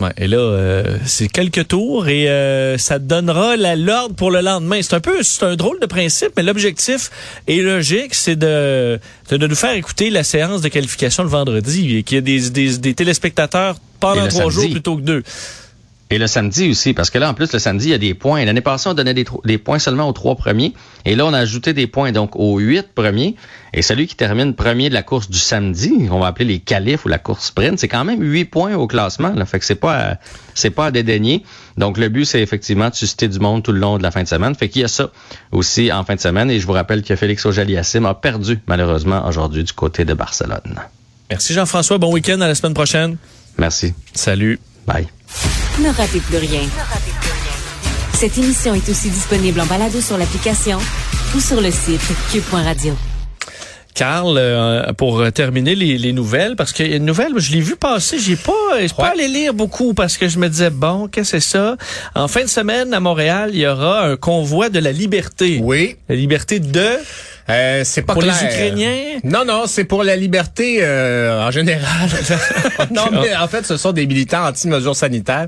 Ouais, 0.00 0.10
et 0.16 0.26
là, 0.26 0.38
euh, 0.38 0.98
c'est 1.04 1.28
quelques 1.28 1.68
tours 1.68 2.08
et 2.08 2.28
euh, 2.28 2.76
ça 2.76 2.98
donnera 2.98 3.56
la 3.56 3.76
l'ordre 3.76 4.16
pour 4.16 4.32
le 4.32 4.40
lendemain. 4.40 4.80
C'est 4.82 4.94
un 4.94 5.00
peu, 5.00 5.22
c'est 5.22 5.44
un 5.44 5.54
drôle 5.54 5.78
de 5.78 5.86
principe, 5.86 6.32
mais 6.36 6.42
l'objectif 6.42 7.12
est 7.46 7.62
logique, 7.62 8.14
c'est 8.14 8.34
de, 8.34 8.98
de, 9.30 9.36
de 9.36 9.46
nous 9.46 9.54
faire 9.54 9.74
écouter 9.74 10.10
la 10.10 10.24
séance 10.24 10.60
de 10.60 10.66
qualification 10.66 11.22
le 11.22 11.28
vendredi 11.28 11.98
et 11.98 12.02
qu'il 12.02 12.16
y 12.16 12.18
ait 12.18 12.22
des, 12.22 12.50
des, 12.50 12.78
des 12.78 12.94
téléspectateurs 12.94 13.76
pendant 14.00 14.26
trois 14.26 14.50
jours 14.50 14.68
plutôt 14.68 14.96
que 14.96 15.02
deux. 15.02 15.22
Et 16.12 16.18
le 16.18 16.26
samedi 16.26 16.68
aussi, 16.68 16.92
parce 16.92 17.08
que 17.08 17.16
là, 17.16 17.30
en 17.30 17.32
plus, 17.32 17.50
le 17.54 17.58
samedi, 17.58 17.86
il 17.86 17.90
y 17.92 17.94
a 17.94 17.98
des 17.98 18.12
points. 18.12 18.44
L'année 18.44 18.60
passée, 18.60 18.86
on 18.86 18.92
donnait 18.92 19.14
des, 19.14 19.24
points 19.56 19.78
seulement 19.78 20.06
aux 20.06 20.12
trois 20.12 20.36
premiers. 20.36 20.74
Et 21.06 21.14
là, 21.14 21.24
on 21.24 21.32
a 21.32 21.38
ajouté 21.38 21.72
des 21.72 21.86
points 21.86 22.12
donc 22.12 22.36
aux 22.36 22.58
huit 22.58 22.86
premiers. 22.94 23.34
Et 23.72 23.80
celui 23.80 24.06
qui 24.06 24.14
termine 24.14 24.52
premier 24.52 24.90
de 24.90 24.94
la 24.94 25.02
course 25.02 25.30
du 25.30 25.38
samedi, 25.38 26.08
on 26.10 26.18
va 26.18 26.26
appeler 26.26 26.44
les 26.44 26.58
qualifs 26.58 27.06
ou 27.06 27.08
la 27.08 27.16
course 27.16 27.46
sprint, 27.46 27.78
c'est 27.78 27.88
quand 27.88 28.04
même 28.04 28.20
huit 28.20 28.44
points 28.44 28.74
au 28.74 28.86
classement. 28.86 29.30
Là. 29.30 29.46
Fait 29.46 29.58
que 29.58 29.64
c'est 29.64 29.74
pas 29.74 30.10
à, 30.10 30.16
c'est 30.52 30.68
pas 30.68 30.88
à 30.88 30.90
dédaigner. 30.90 31.44
Donc, 31.78 31.96
le 31.96 32.10
but, 32.10 32.26
c'est 32.26 32.42
effectivement 32.42 32.90
de 32.90 32.94
susciter 32.94 33.28
du 33.28 33.38
monde 33.38 33.62
tout 33.62 33.72
le 33.72 33.78
long 33.78 33.96
de 33.96 34.02
la 34.02 34.10
fin 34.10 34.22
de 34.22 34.28
semaine. 34.28 34.54
Fait 34.54 34.68
qu'il 34.68 34.82
y 34.82 34.84
a 34.84 34.88
ça 34.88 35.10
aussi 35.50 35.90
en 35.90 36.04
fin 36.04 36.16
de 36.16 36.20
semaine. 36.20 36.50
Et 36.50 36.60
je 36.60 36.66
vous 36.66 36.74
rappelle 36.74 37.04
que 37.04 37.16
Félix 37.16 37.46
Auger-Aliassime 37.46 38.04
a 38.04 38.12
perdu, 38.12 38.58
malheureusement, 38.66 39.26
aujourd'hui 39.26 39.64
du 39.64 39.72
côté 39.72 40.04
de 40.04 40.12
Barcelone. 40.12 40.78
Merci 41.30 41.54
Jean-François, 41.54 41.96
bon 41.96 42.12
week-end 42.12 42.42
à 42.42 42.48
la 42.48 42.54
semaine 42.54 42.74
prochaine. 42.74 43.16
Merci. 43.56 43.94
Salut. 44.12 44.60
Bye. 44.86 45.06
Ne 45.80 45.88
ratez 45.88 46.20
plus 46.20 46.36
rien. 46.36 46.60
Cette 48.12 48.36
émission 48.36 48.74
est 48.74 48.88
aussi 48.88 49.08
disponible 49.08 49.58
en 49.60 49.66
balado 49.66 50.00
sur 50.00 50.18
l'application 50.18 50.78
ou 51.34 51.40
sur 51.40 51.60
le 51.62 51.70
site 51.70 52.00
cube.radio. 52.30 52.94
Carl, 53.94 54.36
euh, 54.38 54.92
pour 54.92 55.30
terminer 55.32 55.74
les, 55.74 55.96
les 55.96 56.12
nouvelles, 56.12 56.56
parce 56.56 56.72
qu'il 56.72 56.88
y 56.88 56.92
a 56.92 56.96
une 56.96 57.06
nouvelle, 57.06 57.32
je 57.38 57.52
l'ai 57.52 57.60
vu 57.60 57.76
passer, 57.76 58.18
j'ai 58.18 58.36
pas, 58.36 58.52
je 58.80 58.86
suis 58.86 58.96
pas 58.96 59.12
allé 59.12 59.28
lire 59.28 59.54
beaucoup 59.54 59.94
parce 59.94 60.18
que 60.18 60.28
je 60.28 60.38
me 60.38 60.48
disais 60.48 60.70
bon, 60.70 61.08
qu'est-ce 61.08 61.32
que 61.32 61.40
c'est 61.40 61.50
ça? 61.50 61.76
En 62.14 62.28
fin 62.28 62.42
de 62.42 62.48
semaine 62.48 62.92
à 62.92 63.00
Montréal, 63.00 63.50
il 63.52 63.60
y 63.60 63.66
aura 63.66 64.06
un 64.06 64.16
convoi 64.16 64.68
de 64.68 64.78
la 64.78 64.92
liberté. 64.92 65.60
Oui. 65.62 65.96
La 66.08 66.16
liberté 66.16 66.60
de 66.60 66.86
Euh, 67.50 67.82
c'est 67.84 68.02
pas 68.02 68.12
pour 68.14 68.22
clair. 68.22 68.34
les 68.40 68.46
Ukrainiens? 68.46 69.18
Non, 69.24 69.44
non, 69.44 69.64
c'est 69.66 69.84
pour 69.84 70.04
la 70.04 70.16
liberté 70.16 70.78
euh, 70.80 71.42
en 71.46 71.50
général. 71.50 72.08
non, 72.94 73.04
mais 73.12 73.34
en 73.36 73.48
fait, 73.48 73.66
ce 73.66 73.76
sont 73.76 73.92
des 73.92 74.06
militants 74.06 74.46
anti-mesures 74.46 74.96
sanitaires. 74.96 75.46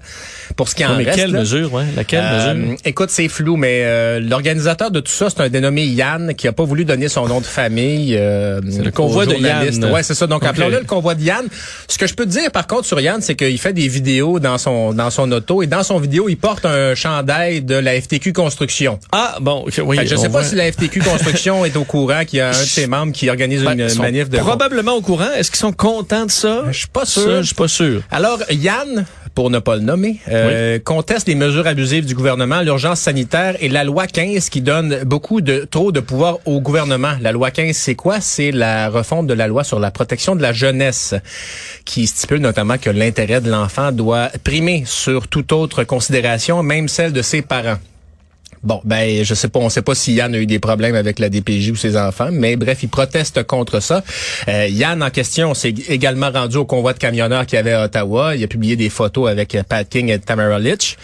Pour 0.57 0.69
ce 0.69 0.75
qui 0.75 0.85
en 0.85 0.97
mais 0.97 1.05
reste. 1.05 1.17
quelle 1.19 1.33
là. 1.33 1.41
mesure, 1.41 1.73
ouais? 1.73 1.85
Laquelle 1.97 2.25
Euh, 2.25 2.55
mesure? 2.55 2.77
écoute, 2.85 3.11
c'est 3.11 3.29
flou, 3.29 3.57
mais 3.57 3.81
euh, 3.85 4.21
l'organisateur 4.21 4.91
de 4.91 5.01
tout 5.01 5.11
ça, 5.13 5.29
c'est 5.31 5.41
un 5.41 5.49
dénommé 5.49 5.85
Yann 5.87 6.35
qui 6.35 6.47
a 6.49 6.53
pas 6.53 6.65
voulu 6.65 6.85
donner 6.85 7.09
son 7.09 7.27
nom 7.27 7.41
de 7.41 7.47
famille. 7.47 8.17
Euh, 8.17 8.61
C'est 8.71 8.83
le 8.85 8.91
convoi 8.91 9.27
de. 9.27 9.35
Yann. 9.35 9.85
Ouais, 9.93 10.03
c'est 10.03 10.15
ça. 10.15 10.27
Donc, 10.27 10.43
Ok. 10.43 10.49
appelons-le 10.49 10.79
le 10.81 10.85
convoi 10.85 11.15
de 11.15 11.23
Yann. 11.23 11.47
Ce 11.89 11.97
que 11.99 12.07
je 12.07 12.15
peux 12.15 12.25
te 12.25 12.31
dire, 12.31 12.51
par 12.51 12.67
contre, 12.67 12.85
sur 12.87 13.01
Yann, 13.01 13.21
c'est 13.21 13.35
qu'il 13.37 13.59
fait 13.59 13.73
des 13.73 13.89
vidéos 13.89 14.39
dans 14.41 14.59
son 14.59 14.93
dans 14.93 15.11
son 15.11 15.31
auto 15.33 15.63
et 15.63 15.67
dans 15.67 15.83
son 15.83 15.99
vidéo, 15.99 16.29
il 16.29 16.37
porte 16.37 16.67
un 16.67 16.95
chandail 16.95 17.63
de 17.63 17.75
la 17.77 18.01
FTQ 18.01 18.33
Construction. 18.33 18.99
Ah 19.13 19.37
bon, 19.41 19.65
ok, 19.67 19.81
oui. 19.85 19.97
Fait 19.99 20.05
que 20.05 20.11
je 20.11 20.17
sais 20.17 20.29
pas 20.29 20.45
si 20.45 20.55
la 20.57 20.71
FTQ 20.71 21.01
Construction 21.01 21.65
est 21.65 21.77
au 21.77 21.84
courant 21.85 22.25
qu'il 22.25 22.39
y 22.39 22.43
a 22.43 22.49
un 22.49 22.51
de 22.51 22.55
ses 22.55 22.87
membres 22.87 23.13
qui 23.13 23.29
organise 23.31 23.63
Ben, 23.63 23.79
une 23.79 23.99
manif 23.99 24.29
de 24.29 24.39
probablement 24.39 24.93
au 24.93 25.01
courant. 25.01 25.31
Est-ce 25.37 25.51
qu'ils 25.51 25.61
sont 25.61 25.73
contents 25.73 26.27
de 26.27 26.31
ça? 26.31 26.65
Je 26.71 26.79
suis 26.79 26.89
pas 26.89 27.05
Ça, 27.05 27.21
sûr. 27.21 27.37
Je 27.39 27.47
suis 27.47 27.55
pas 27.55 27.69
sûr. 27.69 28.03
Alors, 28.11 28.39
Yann, 28.51 29.07
pour 29.35 29.51
ne 29.51 29.59
pas 29.59 29.75
le 29.77 29.83
nommer, 29.83 30.21
euh, 30.29 30.79
conteste 30.79 31.27
les 31.27 31.35
mesures 31.35 31.67
abusives 31.67 32.07
du 32.07 32.15
gouvernement, 32.15 32.61
l'urgence 32.61 33.01
sanitaire 33.01 33.57
et 33.61 33.69
la 33.69 33.83
loi 33.85 34.07
15 34.07 34.49
qui 34.49 34.61
donne 34.61 35.03
beaucoup 35.05 35.41
de 35.41 35.67
trop 35.69 35.91
de 35.93 36.01
pouvoir 36.01 36.39
au 36.45 36.61
gouvernement. 36.61 37.15
La 37.21 37.33
loi 37.33 37.51
15, 37.51 37.75
c'est 37.77 37.97
quoi? 37.97 38.21
C'est 38.21 38.53
la 38.53 38.89
refonte 38.89 39.27
de 39.27 39.35
la 39.35 39.49
loi 39.49 39.65
sur 39.65 39.81
la 39.81 39.91
protection 39.91 40.37
de 40.37 40.43
la 40.43 40.53
jeunesse 40.53 41.15
qui 41.85 42.07
stipule 42.07 42.39
notamment 42.41 42.79
que 42.79 42.91
l'intérêt 42.91 43.41
de 43.41 43.51
l'enfant 43.51 43.91
doit 43.91 44.31
primer 44.45 44.85
sur 44.87 45.27
toute 45.27 45.53
autre 45.53 45.83
considération, 45.85 46.63
même 46.63 46.89
celle 46.89 47.13
de 47.13 47.23
ses 47.23 47.43
parents. 47.43 47.79
Bon, 48.65 48.81
ben, 48.85 49.23
je 49.25 49.35
sais 49.35 49.49
pas, 49.49 49.59
on 49.61 49.69
sait 49.69 49.83
pas 49.83 49.95
si 49.95 50.15
Yann 50.15 50.35
a 50.35 50.39
eu 50.39 50.47
des 50.47 50.59
problèmes 50.59 50.95
avec 50.95 51.19
la 51.19 51.29
DPJ 51.29 51.71
ou 51.71 51.77
ses 51.77 51.97
enfants, 51.97 52.31
mais 52.33 52.57
bref, 52.57 52.83
il 52.83 52.89
proteste 52.89 53.43
contre 53.45 53.81
ça. 53.81 54.03
Euh, 54.49 54.67
Yann, 54.69 55.03
en 55.03 55.11
question, 55.11 55.53
s'est 55.55 55.75
également 55.89 56.31
rendu 56.31 56.57
au 56.57 56.65
convoi 56.65 56.95
de 56.95 56.99
camionneurs 56.99 57.45
qu'il 57.47 57.57
y 57.57 57.61
avait 57.61 57.75
à 57.75 57.85
Ottawa. 57.85 58.35
Il 58.37 58.43
a 58.43 58.47
publié 58.49 58.77
des 58.77 58.89
photos 58.89 59.29
avec 59.31 59.55
euh, 59.55 59.63
Pat 59.69 59.87
King 59.89 60.09
et 60.11 60.19
Tamara 60.19 60.59
Litch. 60.59 60.97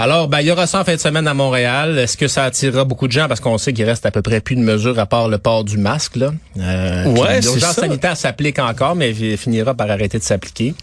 Alors, 0.00 0.28
ben, 0.28 0.40
il 0.40 0.46
y 0.46 0.52
aura 0.52 0.68
ça 0.68 0.80
en 0.80 0.84
fin 0.84 0.94
de 0.94 1.00
semaine 1.00 1.26
à 1.26 1.34
Montréal. 1.34 1.98
Est-ce 1.98 2.16
que 2.16 2.28
ça 2.28 2.44
attirera 2.44 2.84
beaucoup 2.84 3.08
de 3.08 3.12
gens? 3.12 3.26
Parce 3.26 3.40
qu'on 3.40 3.58
sait 3.58 3.72
qu'il 3.72 3.84
reste 3.84 4.06
à 4.06 4.12
peu 4.12 4.22
près 4.22 4.40
plus 4.40 4.54
de 4.54 4.60
mesures 4.60 4.96
à 5.00 5.06
part 5.06 5.28
le 5.28 5.38
port 5.38 5.64
du 5.64 5.76
masque, 5.76 6.14
là. 6.16 6.32
Euh, 6.60 7.04
Ouais, 7.06 7.40
c'est 7.42 7.48
L'urgence 7.48 7.74
sanitaire 7.74 8.16
s'applique 8.16 8.60
encore, 8.60 8.94
mais 8.94 9.10
il 9.10 9.36
finira 9.36 9.74
par 9.74 9.90
arrêter 9.90 10.18
de 10.18 10.22
s'appliquer. 10.22 10.74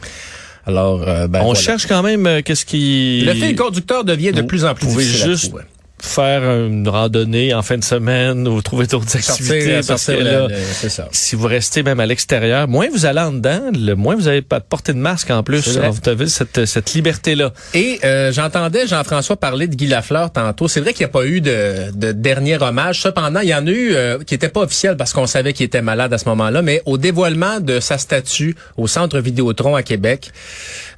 Alors, 0.67 1.07
euh, 1.07 1.27
ben, 1.27 1.41
on 1.41 1.45
voilà. 1.45 1.59
cherche 1.59 1.85
quand 1.85 2.03
même 2.03 2.25
euh, 2.27 2.41
qu'est-ce 2.43 2.65
qui. 2.65 3.21
Le 3.25 3.33
fil 3.35 3.55
conducteur 3.55 4.03
devient 4.03 4.31
de 4.31 4.41
plus 4.41 4.65
en 4.65 4.73
plus 4.73 4.87
difficile 4.87 5.29
juste. 5.31 5.53
Faire 6.01 6.43
une 6.67 6.87
randonnée 6.87 7.53
en 7.53 7.61
fin 7.61 7.77
de 7.77 7.83
semaine 7.83 8.47
ou 8.47 8.61
trouver 8.61 8.85
d'autres 8.85 9.15
activités 9.17 9.81
Sortir, 9.81 9.87
parce 9.87 10.05
que 10.05 10.11
là, 10.11 10.47
le- 10.47 10.89
ça. 10.89 11.07
si 11.11 11.35
vous 11.35 11.47
restez 11.47 11.83
même 11.83 11.99
à 11.99 12.05
l'extérieur, 12.05 12.67
moins 12.67 12.87
vous 12.91 13.05
allez 13.05 13.21
en 13.21 13.31
dedans, 13.31 13.61
le 13.73 13.93
moins 13.93 14.15
vous 14.15 14.27
avez 14.27 14.41
pas 14.41 14.59
de 14.59 14.65
porter 14.65 14.93
de 14.93 14.97
masque 14.99 15.31
en 15.31 15.41
plus. 15.41 15.77
Alors, 15.77 15.93
vous 15.93 16.09
avez 16.09 16.27
cette, 16.27 16.65
cette 16.65 16.93
liberté-là. 16.93 17.53
Et 17.73 17.99
euh, 18.03 18.31
j'entendais 18.33 18.87
Jean-François 18.87 19.37
parler 19.37 19.67
de 19.67 19.75
Guy 19.75 19.87
Lafleur 19.87 20.31
tantôt. 20.31 20.67
C'est 20.67 20.81
vrai 20.81 20.91
qu'il 20.93 21.05
n'y 21.05 21.09
a 21.09 21.13
pas 21.13 21.25
eu 21.25 21.41
de, 21.41 21.91
de 21.93 22.11
dernier 22.11 22.61
hommage. 22.61 23.01
Cependant, 23.01 23.39
il 23.39 23.49
y 23.49 23.55
en 23.55 23.65
a 23.65 23.71
eu 23.71 23.93
euh, 23.95 24.19
qui 24.25 24.33
n'était 24.33 24.49
pas 24.49 24.61
officiel 24.61 24.97
parce 24.97 25.13
qu'on 25.13 25.27
savait 25.27 25.53
qu'il 25.53 25.65
était 25.65 25.81
malade 25.81 26.13
à 26.13 26.17
ce 26.17 26.27
moment-là, 26.29 26.61
mais 26.61 26.81
au 26.85 26.97
dévoilement 26.97 27.59
de 27.61 27.79
sa 27.79 27.97
statue 27.97 28.55
au 28.77 28.87
Centre 28.87 29.19
Vidéotron 29.19 29.75
à 29.75 29.81
Québec, 29.83 30.31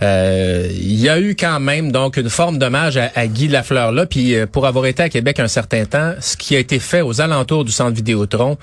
euh, 0.01 0.67
il 0.73 0.99
y 0.99 1.07
a 1.09 1.19
eu 1.19 1.35
quand 1.35 1.59
même 1.59 1.91
donc 1.91 2.17
une 2.17 2.29
forme 2.29 2.57
d'hommage 2.57 2.97
à, 2.97 3.11
à 3.15 3.27
Guy 3.27 3.47
Lafleur 3.47 3.91
là. 3.91 4.05
Puis 4.05 4.35
euh, 4.35 4.45
pour 4.47 4.65
avoir 4.65 4.85
été 4.87 5.03
à 5.03 5.09
Québec 5.09 5.39
un 5.39 5.47
certain 5.47 5.85
temps, 5.85 6.13
ce 6.19 6.37
qui 6.37 6.55
a 6.55 6.59
été 6.59 6.79
fait 6.79 7.01
aux 7.01 7.21
alentours 7.21 7.65
du 7.65 7.71
Centre 7.71 7.95
Vidéotron, 7.95 8.57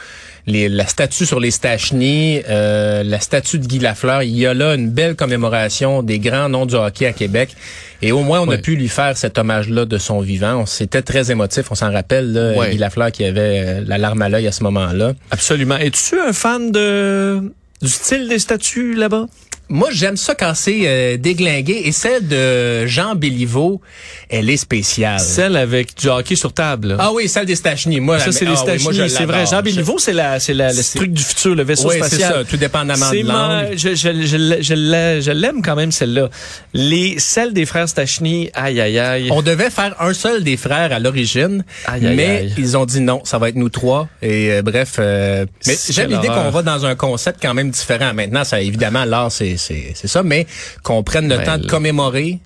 les, 0.46 0.68
la 0.68 0.86
statue 0.86 1.26
sur 1.26 1.40
les 1.40 1.50
Stachny, 1.50 2.42
euh, 2.48 3.02
la 3.02 3.20
statue 3.20 3.58
de 3.58 3.66
Guy 3.66 3.78
Lafleur, 3.78 4.22
il 4.22 4.36
y 4.36 4.46
a 4.46 4.54
là 4.54 4.74
une 4.74 4.90
belle 4.90 5.14
commémoration 5.16 6.02
des 6.02 6.18
grands 6.18 6.48
noms 6.48 6.66
du 6.66 6.74
hockey 6.74 7.06
à 7.06 7.12
Québec. 7.12 7.54
Et 8.02 8.12
au 8.12 8.20
moins, 8.20 8.40
on 8.40 8.50
a 8.50 8.58
pu 8.58 8.76
lui 8.76 8.88
faire 8.88 9.16
cet 9.16 9.38
hommage-là 9.38 9.86
de 9.86 9.98
son 9.98 10.20
vivant. 10.20 10.66
C'était 10.66 11.02
très 11.02 11.30
émotif, 11.30 11.70
on 11.70 11.74
s'en 11.74 11.90
rappelle, 11.90 12.32
là. 12.32 12.68
Guy 12.68 12.76
Lafleur 12.76 13.10
qui 13.12 13.24
avait 13.24 13.64
euh, 13.64 13.84
la 13.86 13.98
larme 13.98 14.20
à 14.22 14.28
l'œil 14.28 14.46
à 14.46 14.52
ce 14.52 14.62
moment-là. 14.64 15.14
Absolument. 15.30 15.76
Es-tu 15.76 16.20
un 16.20 16.32
fan 16.32 16.70
de 16.70 17.52
du 17.82 17.88
style 17.88 18.28
des 18.28 18.38
statues 18.38 18.94
là-bas? 18.94 19.26
Moi, 19.68 19.88
j'aime 19.92 20.16
ça 20.16 20.34
quand 20.34 20.52
c'est 20.54 20.82
euh, 20.84 21.16
déglingué. 21.16 21.82
Et 21.86 21.92
celle 21.92 22.28
de 22.28 22.86
Jean 22.86 23.14
Béliveau, 23.14 23.80
elle 24.28 24.50
est 24.50 24.56
spéciale. 24.58 25.18
Celle 25.20 25.56
avec 25.56 25.96
du 25.96 26.08
hockey 26.08 26.36
sur 26.36 26.52
table. 26.52 26.88
là. 26.88 26.96
Ah 26.98 27.12
oui, 27.12 27.28
celle 27.28 27.46
des 27.46 27.56
Stachny. 27.56 27.98
Moi, 28.00 28.18
ça, 28.18 28.30
c'est 28.30 28.44
les 28.44 28.52
ah 28.56 28.64
oui, 28.66 29.10
c'est 29.10 29.24
vrai. 29.24 29.46
Jean 29.46 29.62
Béliveau, 29.62 29.98
c'est 29.98 30.12
la, 30.12 30.38
c'est 30.38 30.54
la, 30.54 30.68
le 30.72 30.82
C'est- 30.82 30.98
truc 30.98 31.12
du 31.12 31.22
futur, 31.22 31.54
le 31.54 31.62
vaisseau 31.62 31.88
Oui, 31.88 31.96
c'est 32.02 32.08
spatial. 32.08 32.32
ça, 32.32 32.44
tout 32.44 32.56
dépendamment 32.58 33.06
C'est 33.10 33.22
de 33.22 33.26
ma- 33.26 33.62
l'angle. 33.64 33.78
je, 33.78 33.94
je, 33.94 34.22
je, 34.26 34.62
je 34.62 35.20
je 35.24 35.30
l'aime 35.30 35.62
quand 35.62 35.76
même 35.76 35.92
celle-là. 35.92 36.28
Les 36.74 37.18
celles 37.18 37.52
des 37.52 37.64
frères 37.66 37.88
Stachny, 37.88 38.50
aïe 38.54 38.80
aïe 38.80 38.98
aïe. 38.98 39.28
On 39.30 39.42
devait 39.42 39.70
faire 39.70 39.94
un 40.00 40.12
seul 40.12 40.44
des 40.44 40.56
frères 40.56 40.92
à 40.92 40.98
l'origine, 40.98 41.64
Aïe, 41.86 42.06
aïe, 42.06 42.16
mais 42.16 42.36
aïe. 42.38 42.54
ils 42.58 42.76
ont 42.76 42.84
dit 42.84 43.00
non, 43.00 43.22
ça 43.24 43.38
va 43.38 43.48
être 43.48 43.56
nous 43.56 43.68
trois. 43.70 44.08
Et 44.22 44.50
euh, 44.52 44.62
bref, 44.62 44.96
euh, 44.98 45.46
mais 45.66 45.74
C'est 45.74 45.92
j'aime 45.92 46.10
l'idée 46.10 46.28
qu'on 46.28 46.50
va 46.50 46.62
dans 46.62 46.84
un 46.84 46.94
concept 46.94 47.38
quand 47.40 47.54
même 47.54 47.70
différent. 47.70 48.12
Maintenant, 48.14 48.44
ça 48.44 48.60
évidemment 48.60 49.04
l'art 49.04 49.32
c'est 49.32 49.56
c'est 49.66 49.92
c'est 49.94 50.08
ça, 50.08 50.22
mais 50.22 50.46
qu'on 50.82 51.02
prenne 51.02 51.28
le 51.28 51.36
Ben, 51.38 51.44
temps 51.44 51.58
de 51.58 51.66
commémorer 51.66 52.38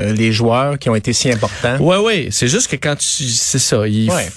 euh, 0.00 0.12
les 0.14 0.32
joueurs 0.32 0.78
qui 0.78 0.88
ont 0.88 0.94
été 0.94 1.12
si 1.12 1.30
importants. 1.30 1.76
Ouais, 1.78 1.98
ouais. 1.98 2.28
C'est 2.30 2.48
juste 2.48 2.68
que 2.70 2.76
quand 2.76 2.96
tu, 2.96 3.24
c'est 3.24 3.58
ça, 3.58 3.86
il 3.86 4.10
Ouais. 4.10 4.28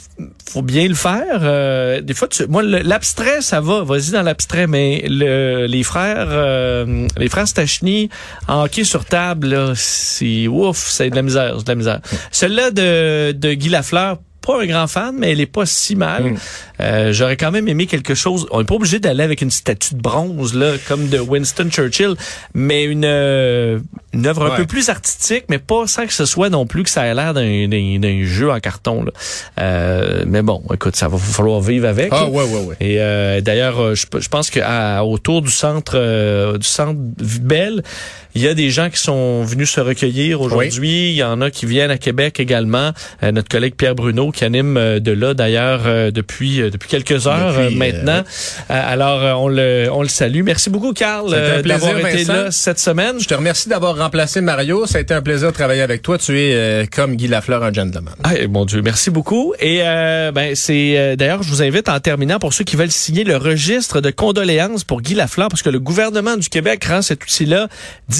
faut 0.51 0.61
bien 0.61 0.85
le 0.87 0.95
faire. 0.95 1.39
Euh, 1.43 2.01
des 2.01 2.13
fois, 2.13 2.27
tu, 2.27 2.45
moi, 2.47 2.61
l'abstrait, 2.61 3.39
ça 3.41 3.61
va. 3.61 3.81
Vas-y 3.83 4.11
dans 4.11 4.21
l'abstrait, 4.21 4.67
mais 4.67 5.05
le, 5.07 5.65
les 5.65 5.83
frères, 5.83 6.27
euh, 6.29 7.07
les 7.17 7.29
frères 7.29 7.47
Stachny, 7.47 8.09
en 8.49 8.63
hockey 8.65 8.83
sur 8.83 9.05
table, 9.05 9.47
là, 9.47 9.71
c'est 9.75 10.47
ouf, 10.49 10.77
c'est 10.89 11.09
de 11.09 11.15
la 11.15 11.21
misère, 11.21 11.55
c'est 11.57 11.63
de 11.65 11.71
la 11.71 11.75
misère. 11.75 11.99
Celle-là 12.31 12.71
de, 12.71 13.31
de 13.31 13.53
Guy 13.53 13.69
Lafleur. 13.69 14.17
Pas 14.45 14.61
un 14.61 14.65
grand 14.67 14.87
fan, 14.87 15.15
mais 15.17 15.31
elle 15.31 15.41
est 15.41 15.45
pas 15.45 15.65
si 15.65 15.95
mal. 15.95 16.23
Mm. 16.23 16.37
Euh, 16.81 17.13
J'aurais 17.13 17.37
quand 17.37 17.51
même 17.51 17.67
aimé 17.67 17.85
quelque 17.87 18.13
chose. 18.15 18.45
On 18.51 18.59
n'est 18.59 18.65
pas 18.65 18.75
obligé 18.75 18.99
d'aller 18.99 19.23
avec 19.23 19.41
une 19.41 19.49
statue 19.51 19.95
de 19.95 20.01
bronze 20.01 20.53
là, 20.53 20.73
comme 20.87 21.07
de 21.07 21.19
Winston 21.19 21.69
Churchill, 21.71 22.15
mais 22.53 22.83
une 22.83 23.05
euh, 23.05 23.79
une 24.13 24.27
œuvre 24.27 24.45
un 24.45 24.55
peu 24.55 24.65
plus 24.65 24.89
artistique, 24.89 25.45
mais 25.49 25.57
pas 25.57 25.87
sans 25.87 26.05
que 26.05 26.13
ce 26.13 26.25
soit 26.25 26.49
non 26.49 26.65
plus 26.65 26.83
que 26.83 26.89
ça 26.89 27.05
ait 27.05 27.13
l'air 27.13 27.33
d'un- 27.33 28.23
jeu 28.23 28.51
en 28.51 28.59
carton. 28.59 29.03
Là. 29.03 29.11
Euh, 29.59 30.23
mais 30.27 30.41
bon, 30.41 30.61
écoute, 30.73 30.95
ça 30.95 31.07
va 31.07 31.17
falloir 31.17 31.59
vivre 31.61 31.87
avec. 31.87 32.09
Ah 32.11 32.21
là. 32.21 32.29
ouais 32.29 32.43
ouais 32.43 32.63
ouais. 32.65 32.75
Et 32.79 32.97
euh, 32.99 33.41
d'ailleurs, 33.41 33.79
euh, 33.81 33.95
je, 33.95 34.05
je 34.19 34.29
pense 34.29 34.49
que 34.49 34.59
à- 34.63 35.03
autour 35.03 35.41
du 35.41 35.51
centre 35.51 36.57
du 36.57 36.67
centre 36.67 36.95
Belle, 36.97 37.83
il 38.35 38.41
y 38.41 38.47
a 38.47 38.53
des 38.53 38.69
gens 38.69 38.89
qui 38.89 38.99
sont 38.99 39.43
venus 39.43 39.71
se 39.71 39.79
recueillir 39.79 40.41
aujourd'hui. 40.41 41.09
Il 41.09 41.15
y 41.15 41.23
en 41.23 41.39
a 41.41 41.49
qui 41.49 41.65
viennent 41.65 41.91
à 41.91 41.97
Québec 41.97 42.39
également. 42.39 42.91
Euh, 43.23 43.31
notre 43.31 43.47
collègue 43.49 43.75
Pierre 43.75 43.95
Bruno 43.95 44.31
qui 44.31 44.43
anime 44.43 44.77
euh, 44.77 44.99
de 44.99 45.11
là 45.11 45.33
d'ailleurs 45.33 45.83
euh, 45.85 46.11
depuis 46.11 46.61
euh, 46.61 46.69
depuis 46.69 46.89
quelques 46.89 47.27
heures 47.27 47.53
Depuis, 47.53 47.75
euh, 47.75 47.77
maintenant. 47.77 48.23
Euh, 48.69 48.81
alors 48.93 49.23
euh, 49.23 49.33
on 49.33 49.47
le 49.47 49.87
on 49.91 50.01
le 50.01 50.09
salue. 50.09 50.41
Merci 50.43 50.69
beaucoup 50.69 50.93
Carl 50.93 51.31
d'avoir 51.63 51.97
été 51.99 52.23
Vincent. 52.23 52.33
là 52.33 52.51
cette 52.51 52.79
semaine. 52.79 53.19
Je 53.19 53.27
te 53.27 53.33
remercie 53.33 53.69
d'avoir 53.69 53.97
remplacé 53.97 54.41
Mario. 54.41 54.85
Ça 54.85 54.97
a 54.97 55.01
été 55.01 55.13
un 55.13 55.21
plaisir 55.21 55.49
de 55.49 55.53
travailler 55.53 55.81
avec 55.81 56.01
toi. 56.01 56.17
Tu 56.17 56.37
es 56.37 56.53
euh, 56.53 56.85
comme 56.93 57.15
Guy 57.15 57.27
Lafleur, 57.27 57.63
un 57.63 57.71
gentleman. 57.71 58.13
Ah, 58.23 58.33
mon 58.49 58.65
Dieu, 58.65 58.81
merci 58.81 59.11
beaucoup. 59.11 59.53
Et 59.59 59.79
euh, 59.81 60.31
ben 60.33 60.55
c'est 60.55 60.97
euh, 60.97 61.15
d'ailleurs, 61.15 61.41
je 61.43 61.49
vous 61.49 61.63
invite 61.63 61.87
en 61.87 61.99
terminant 62.01 62.39
pour 62.39 62.53
ceux 62.53 62.65
qui 62.65 62.75
veulent 62.75 62.91
signer 62.91 63.23
le 63.23 63.37
registre 63.37 64.01
de 64.01 64.11
condoléances 64.11 64.83
pour 64.83 65.01
Guy 65.01 65.13
Lafleur, 65.13 65.47
parce 65.47 65.61
que 65.61 65.69
le 65.69 65.79
gouvernement 65.79 66.35
du 66.35 66.49
Québec 66.49 66.83
rend 66.85 67.01
cet 67.01 67.23
outil-là 67.23 67.67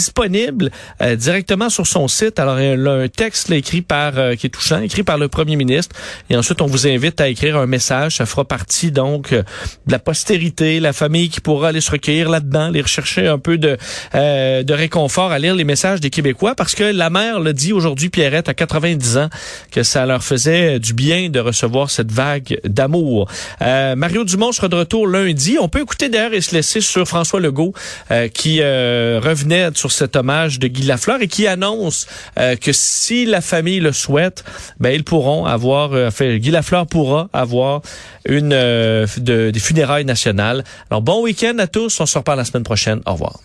disponible 0.05 0.71
euh, 1.01 1.15
directement 1.15 1.69
sur 1.69 1.87
son 1.87 2.07
site. 2.07 2.39
Alors 2.39 2.59
il 2.59 2.65
y 2.65 2.87
a 2.87 2.91
un 2.91 3.07
texte 3.07 3.49
là, 3.49 3.55
écrit 3.55 3.81
par 3.81 4.17
euh, 4.17 4.35
qui 4.35 4.47
est 4.47 4.49
touchant, 4.49 4.81
écrit 4.81 5.03
par 5.03 5.17
le 5.17 5.27
Premier 5.27 5.55
ministre. 5.55 5.95
Et 6.29 6.37
ensuite, 6.37 6.61
on 6.61 6.67
vous 6.67 6.87
invite 6.87 7.19
à 7.21 7.27
écrire 7.27 7.57
un 7.57 7.65
message. 7.65 8.17
Ça 8.17 8.25
fera 8.25 8.45
partie 8.45 8.91
donc 8.91 9.33
euh, 9.33 9.43
de 9.87 9.91
la 9.91 9.99
postérité, 9.99 10.79
la 10.79 10.93
famille 10.93 11.29
qui 11.29 11.41
pourra 11.41 11.69
aller 11.69 11.81
se 11.81 11.91
recueillir 11.91 12.29
là-dedans, 12.29 12.67
aller 12.67 12.81
rechercher 12.81 13.27
un 13.27 13.39
peu 13.39 13.57
de 13.57 13.77
euh, 14.13 14.63
de 14.63 14.73
réconfort 14.73 15.31
à 15.31 15.39
lire 15.39 15.55
les 15.55 15.63
messages 15.63 15.99
des 15.99 16.09
Québécois, 16.09 16.55
parce 16.55 16.75
que 16.75 16.83
la 16.83 17.09
mère 17.09 17.39
le 17.39 17.53
dit 17.53 17.73
aujourd'hui, 17.73 18.09
Pierrette, 18.09 18.49
à 18.49 18.53
90 18.53 19.17
ans, 19.17 19.29
que 19.71 19.83
ça 19.83 20.05
leur 20.05 20.23
faisait 20.23 20.79
du 20.79 20.93
bien 20.93 21.29
de 21.29 21.39
recevoir 21.39 21.89
cette 21.89 22.11
vague 22.11 22.59
d'amour. 22.63 23.27
Euh, 23.61 23.95
Mario 23.95 24.23
Dumont 24.23 24.51
sera 24.51 24.67
de 24.67 24.75
retour 24.75 25.07
lundi. 25.07 25.57
On 25.59 25.69
peut 25.69 25.81
écouter 25.81 26.09
d'ailleurs 26.09 26.33
et 26.33 26.41
se 26.41 26.53
laisser 26.53 26.81
sur 26.81 27.07
François 27.07 27.39
Legault, 27.39 27.73
euh, 28.11 28.27
qui 28.27 28.59
euh, 28.61 29.19
revenait 29.23 29.69
sur 29.75 29.91
cet 29.95 30.15
hommage 30.15 30.59
de 30.59 30.67
Guy 30.67 30.83
Lafleur 30.83 31.21
et 31.21 31.27
qui 31.27 31.47
annonce 31.47 32.07
euh, 32.37 32.55
que 32.55 32.71
si 32.73 33.25
la 33.25 33.41
famille 33.41 33.79
le 33.79 33.91
souhaite, 33.91 34.43
ben 34.79 34.91
ils 34.91 35.03
pourront 35.03 35.45
avoir, 35.45 35.93
euh, 35.93 36.09
Guy 36.37 36.51
Lafleur 36.51 36.87
pourra 36.87 37.29
avoir 37.33 37.81
une 38.27 38.53
euh, 38.53 39.07
de, 39.17 39.51
des 39.51 39.59
funérailles 39.59 40.05
nationales. 40.05 40.63
Alors 40.89 41.01
bon 41.01 41.23
week-end 41.23 41.57
à 41.59 41.67
tous, 41.67 41.99
on 41.99 42.05
se 42.05 42.17
reparle 42.17 42.39
la 42.39 42.45
semaine 42.45 42.63
prochaine. 42.63 43.01
Au 43.05 43.13
revoir. 43.13 43.39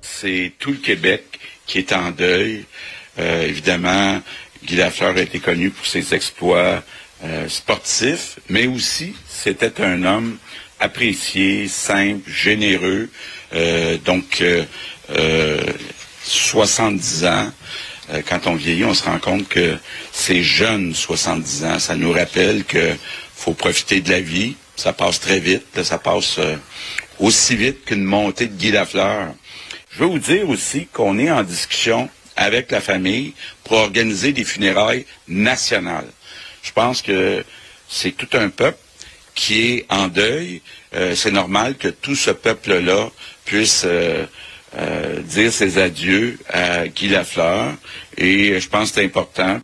C'est 0.00 0.52
tout 0.58 0.70
le 0.70 0.76
Québec 0.76 1.24
qui 1.66 1.78
est 1.78 1.92
en 1.92 2.10
deuil. 2.10 2.64
évidemment, 3.18 4.20
Guy 4.64 4.76
Lafleur 4.76 5.16
a 5.16 5.20
été 5.20 5.38
connu 5.38 5.70
pour 5.70 5.86
ses 5.86 6.14
exploits 6.14 6.82
sportifs, 7.48 8.40
mais 8.48 8.66
aussi 8.66 9.14
c'était 9.28 9.80
un 9.80 10.04
homme 10.04 10.38
apprécié, 10.82 11.68
simple, 11.68 12.28
généreux. 12.28 13.08
Donc 14.04 14.42
70 16.24 17.24
ans. 17.26 17.52
Euh, 18.12 18.22
quand 18.28 18.46
on 18.46 18.54
vieillit, 18.54 18.84
on 18.84 18.94
se 18.94 19.04
rend 19.04 19.18
compte 19.18 19.48
que 19.48 19.76
ces 20.12 20.42
jeunes 20.42 20.94
70 20.94 21.64
ans, 21.64 21.78
ça 21.78 21.94
nous 21.94 22.12
rappelle 22.12 22.64
que 22.64 22.94
faut 23.34 23.54
profiter 23.54 24.00
de 24.00 24.10
la 24.10 24.20
vie. 24.20 24.56
Ça 24.76 24.92
passe 24.92 25.20
très 25.20 25.38
vite. 25.38 25.82
Ça 25.82 25.98
passe 25.98 26.38
euh, 26.38 26.56
aussi 27.18 27.56
vite 27.56 27.84
qu'une 27.84 28.04
montée 28.04 28.46
de 28.46 28.54
Guy 28.54 28.70
Lafleur. 28.70 29.34
Je 29.90 30.00
veux 30.00 30.06
vous 30.06 30.18
dire 30.18 30.48
aussi 30.48 30.86
qu'on 30.92 31.18
est 31.18 31.30
en 31.30 31.42
discussion 31.42 32.08
avec 32.36 32.70
la 32.70 32.80
famille 32.80 33.34
pour 33.64 33.76
organiser 33.78 34.32
des 34.32 34.44
funérailles 34.44 35.04
nationales. 35.28 36.08
Je 36.62 36.72
pense 36.72 37.02
que 37.02 37.44
c'est 37.88 38.12
tout 38.12 38.28
un 38.32 38.48
peuple 38.48 38.78
qui 39.34 39.60
est 39.60 39.86
en 39.90 40.08
deuil. 40.08 40.62
Euh, 40.94 41.14
c'est 41.14 41.30
normal 41.30 41.76
que 41.76 41.88
tout 41.88 42.14
ce 42.14 42.30
peuple-là 42.30 43.10
puisse 43.52 43.84
euh, 43.84 44.24
dire 45.24 45.52
ses 45.52 45.76
adieux 45.76 46.38
à 46.48 46.88
Guy 46.88 47.08
Lafleur 47.08 47.74
et 48.16 48.58
je 48.58 48.66
pense 48.66 48.88
que 48.90 48.94
c'est 48.94 49.04
important. 49.04 49.58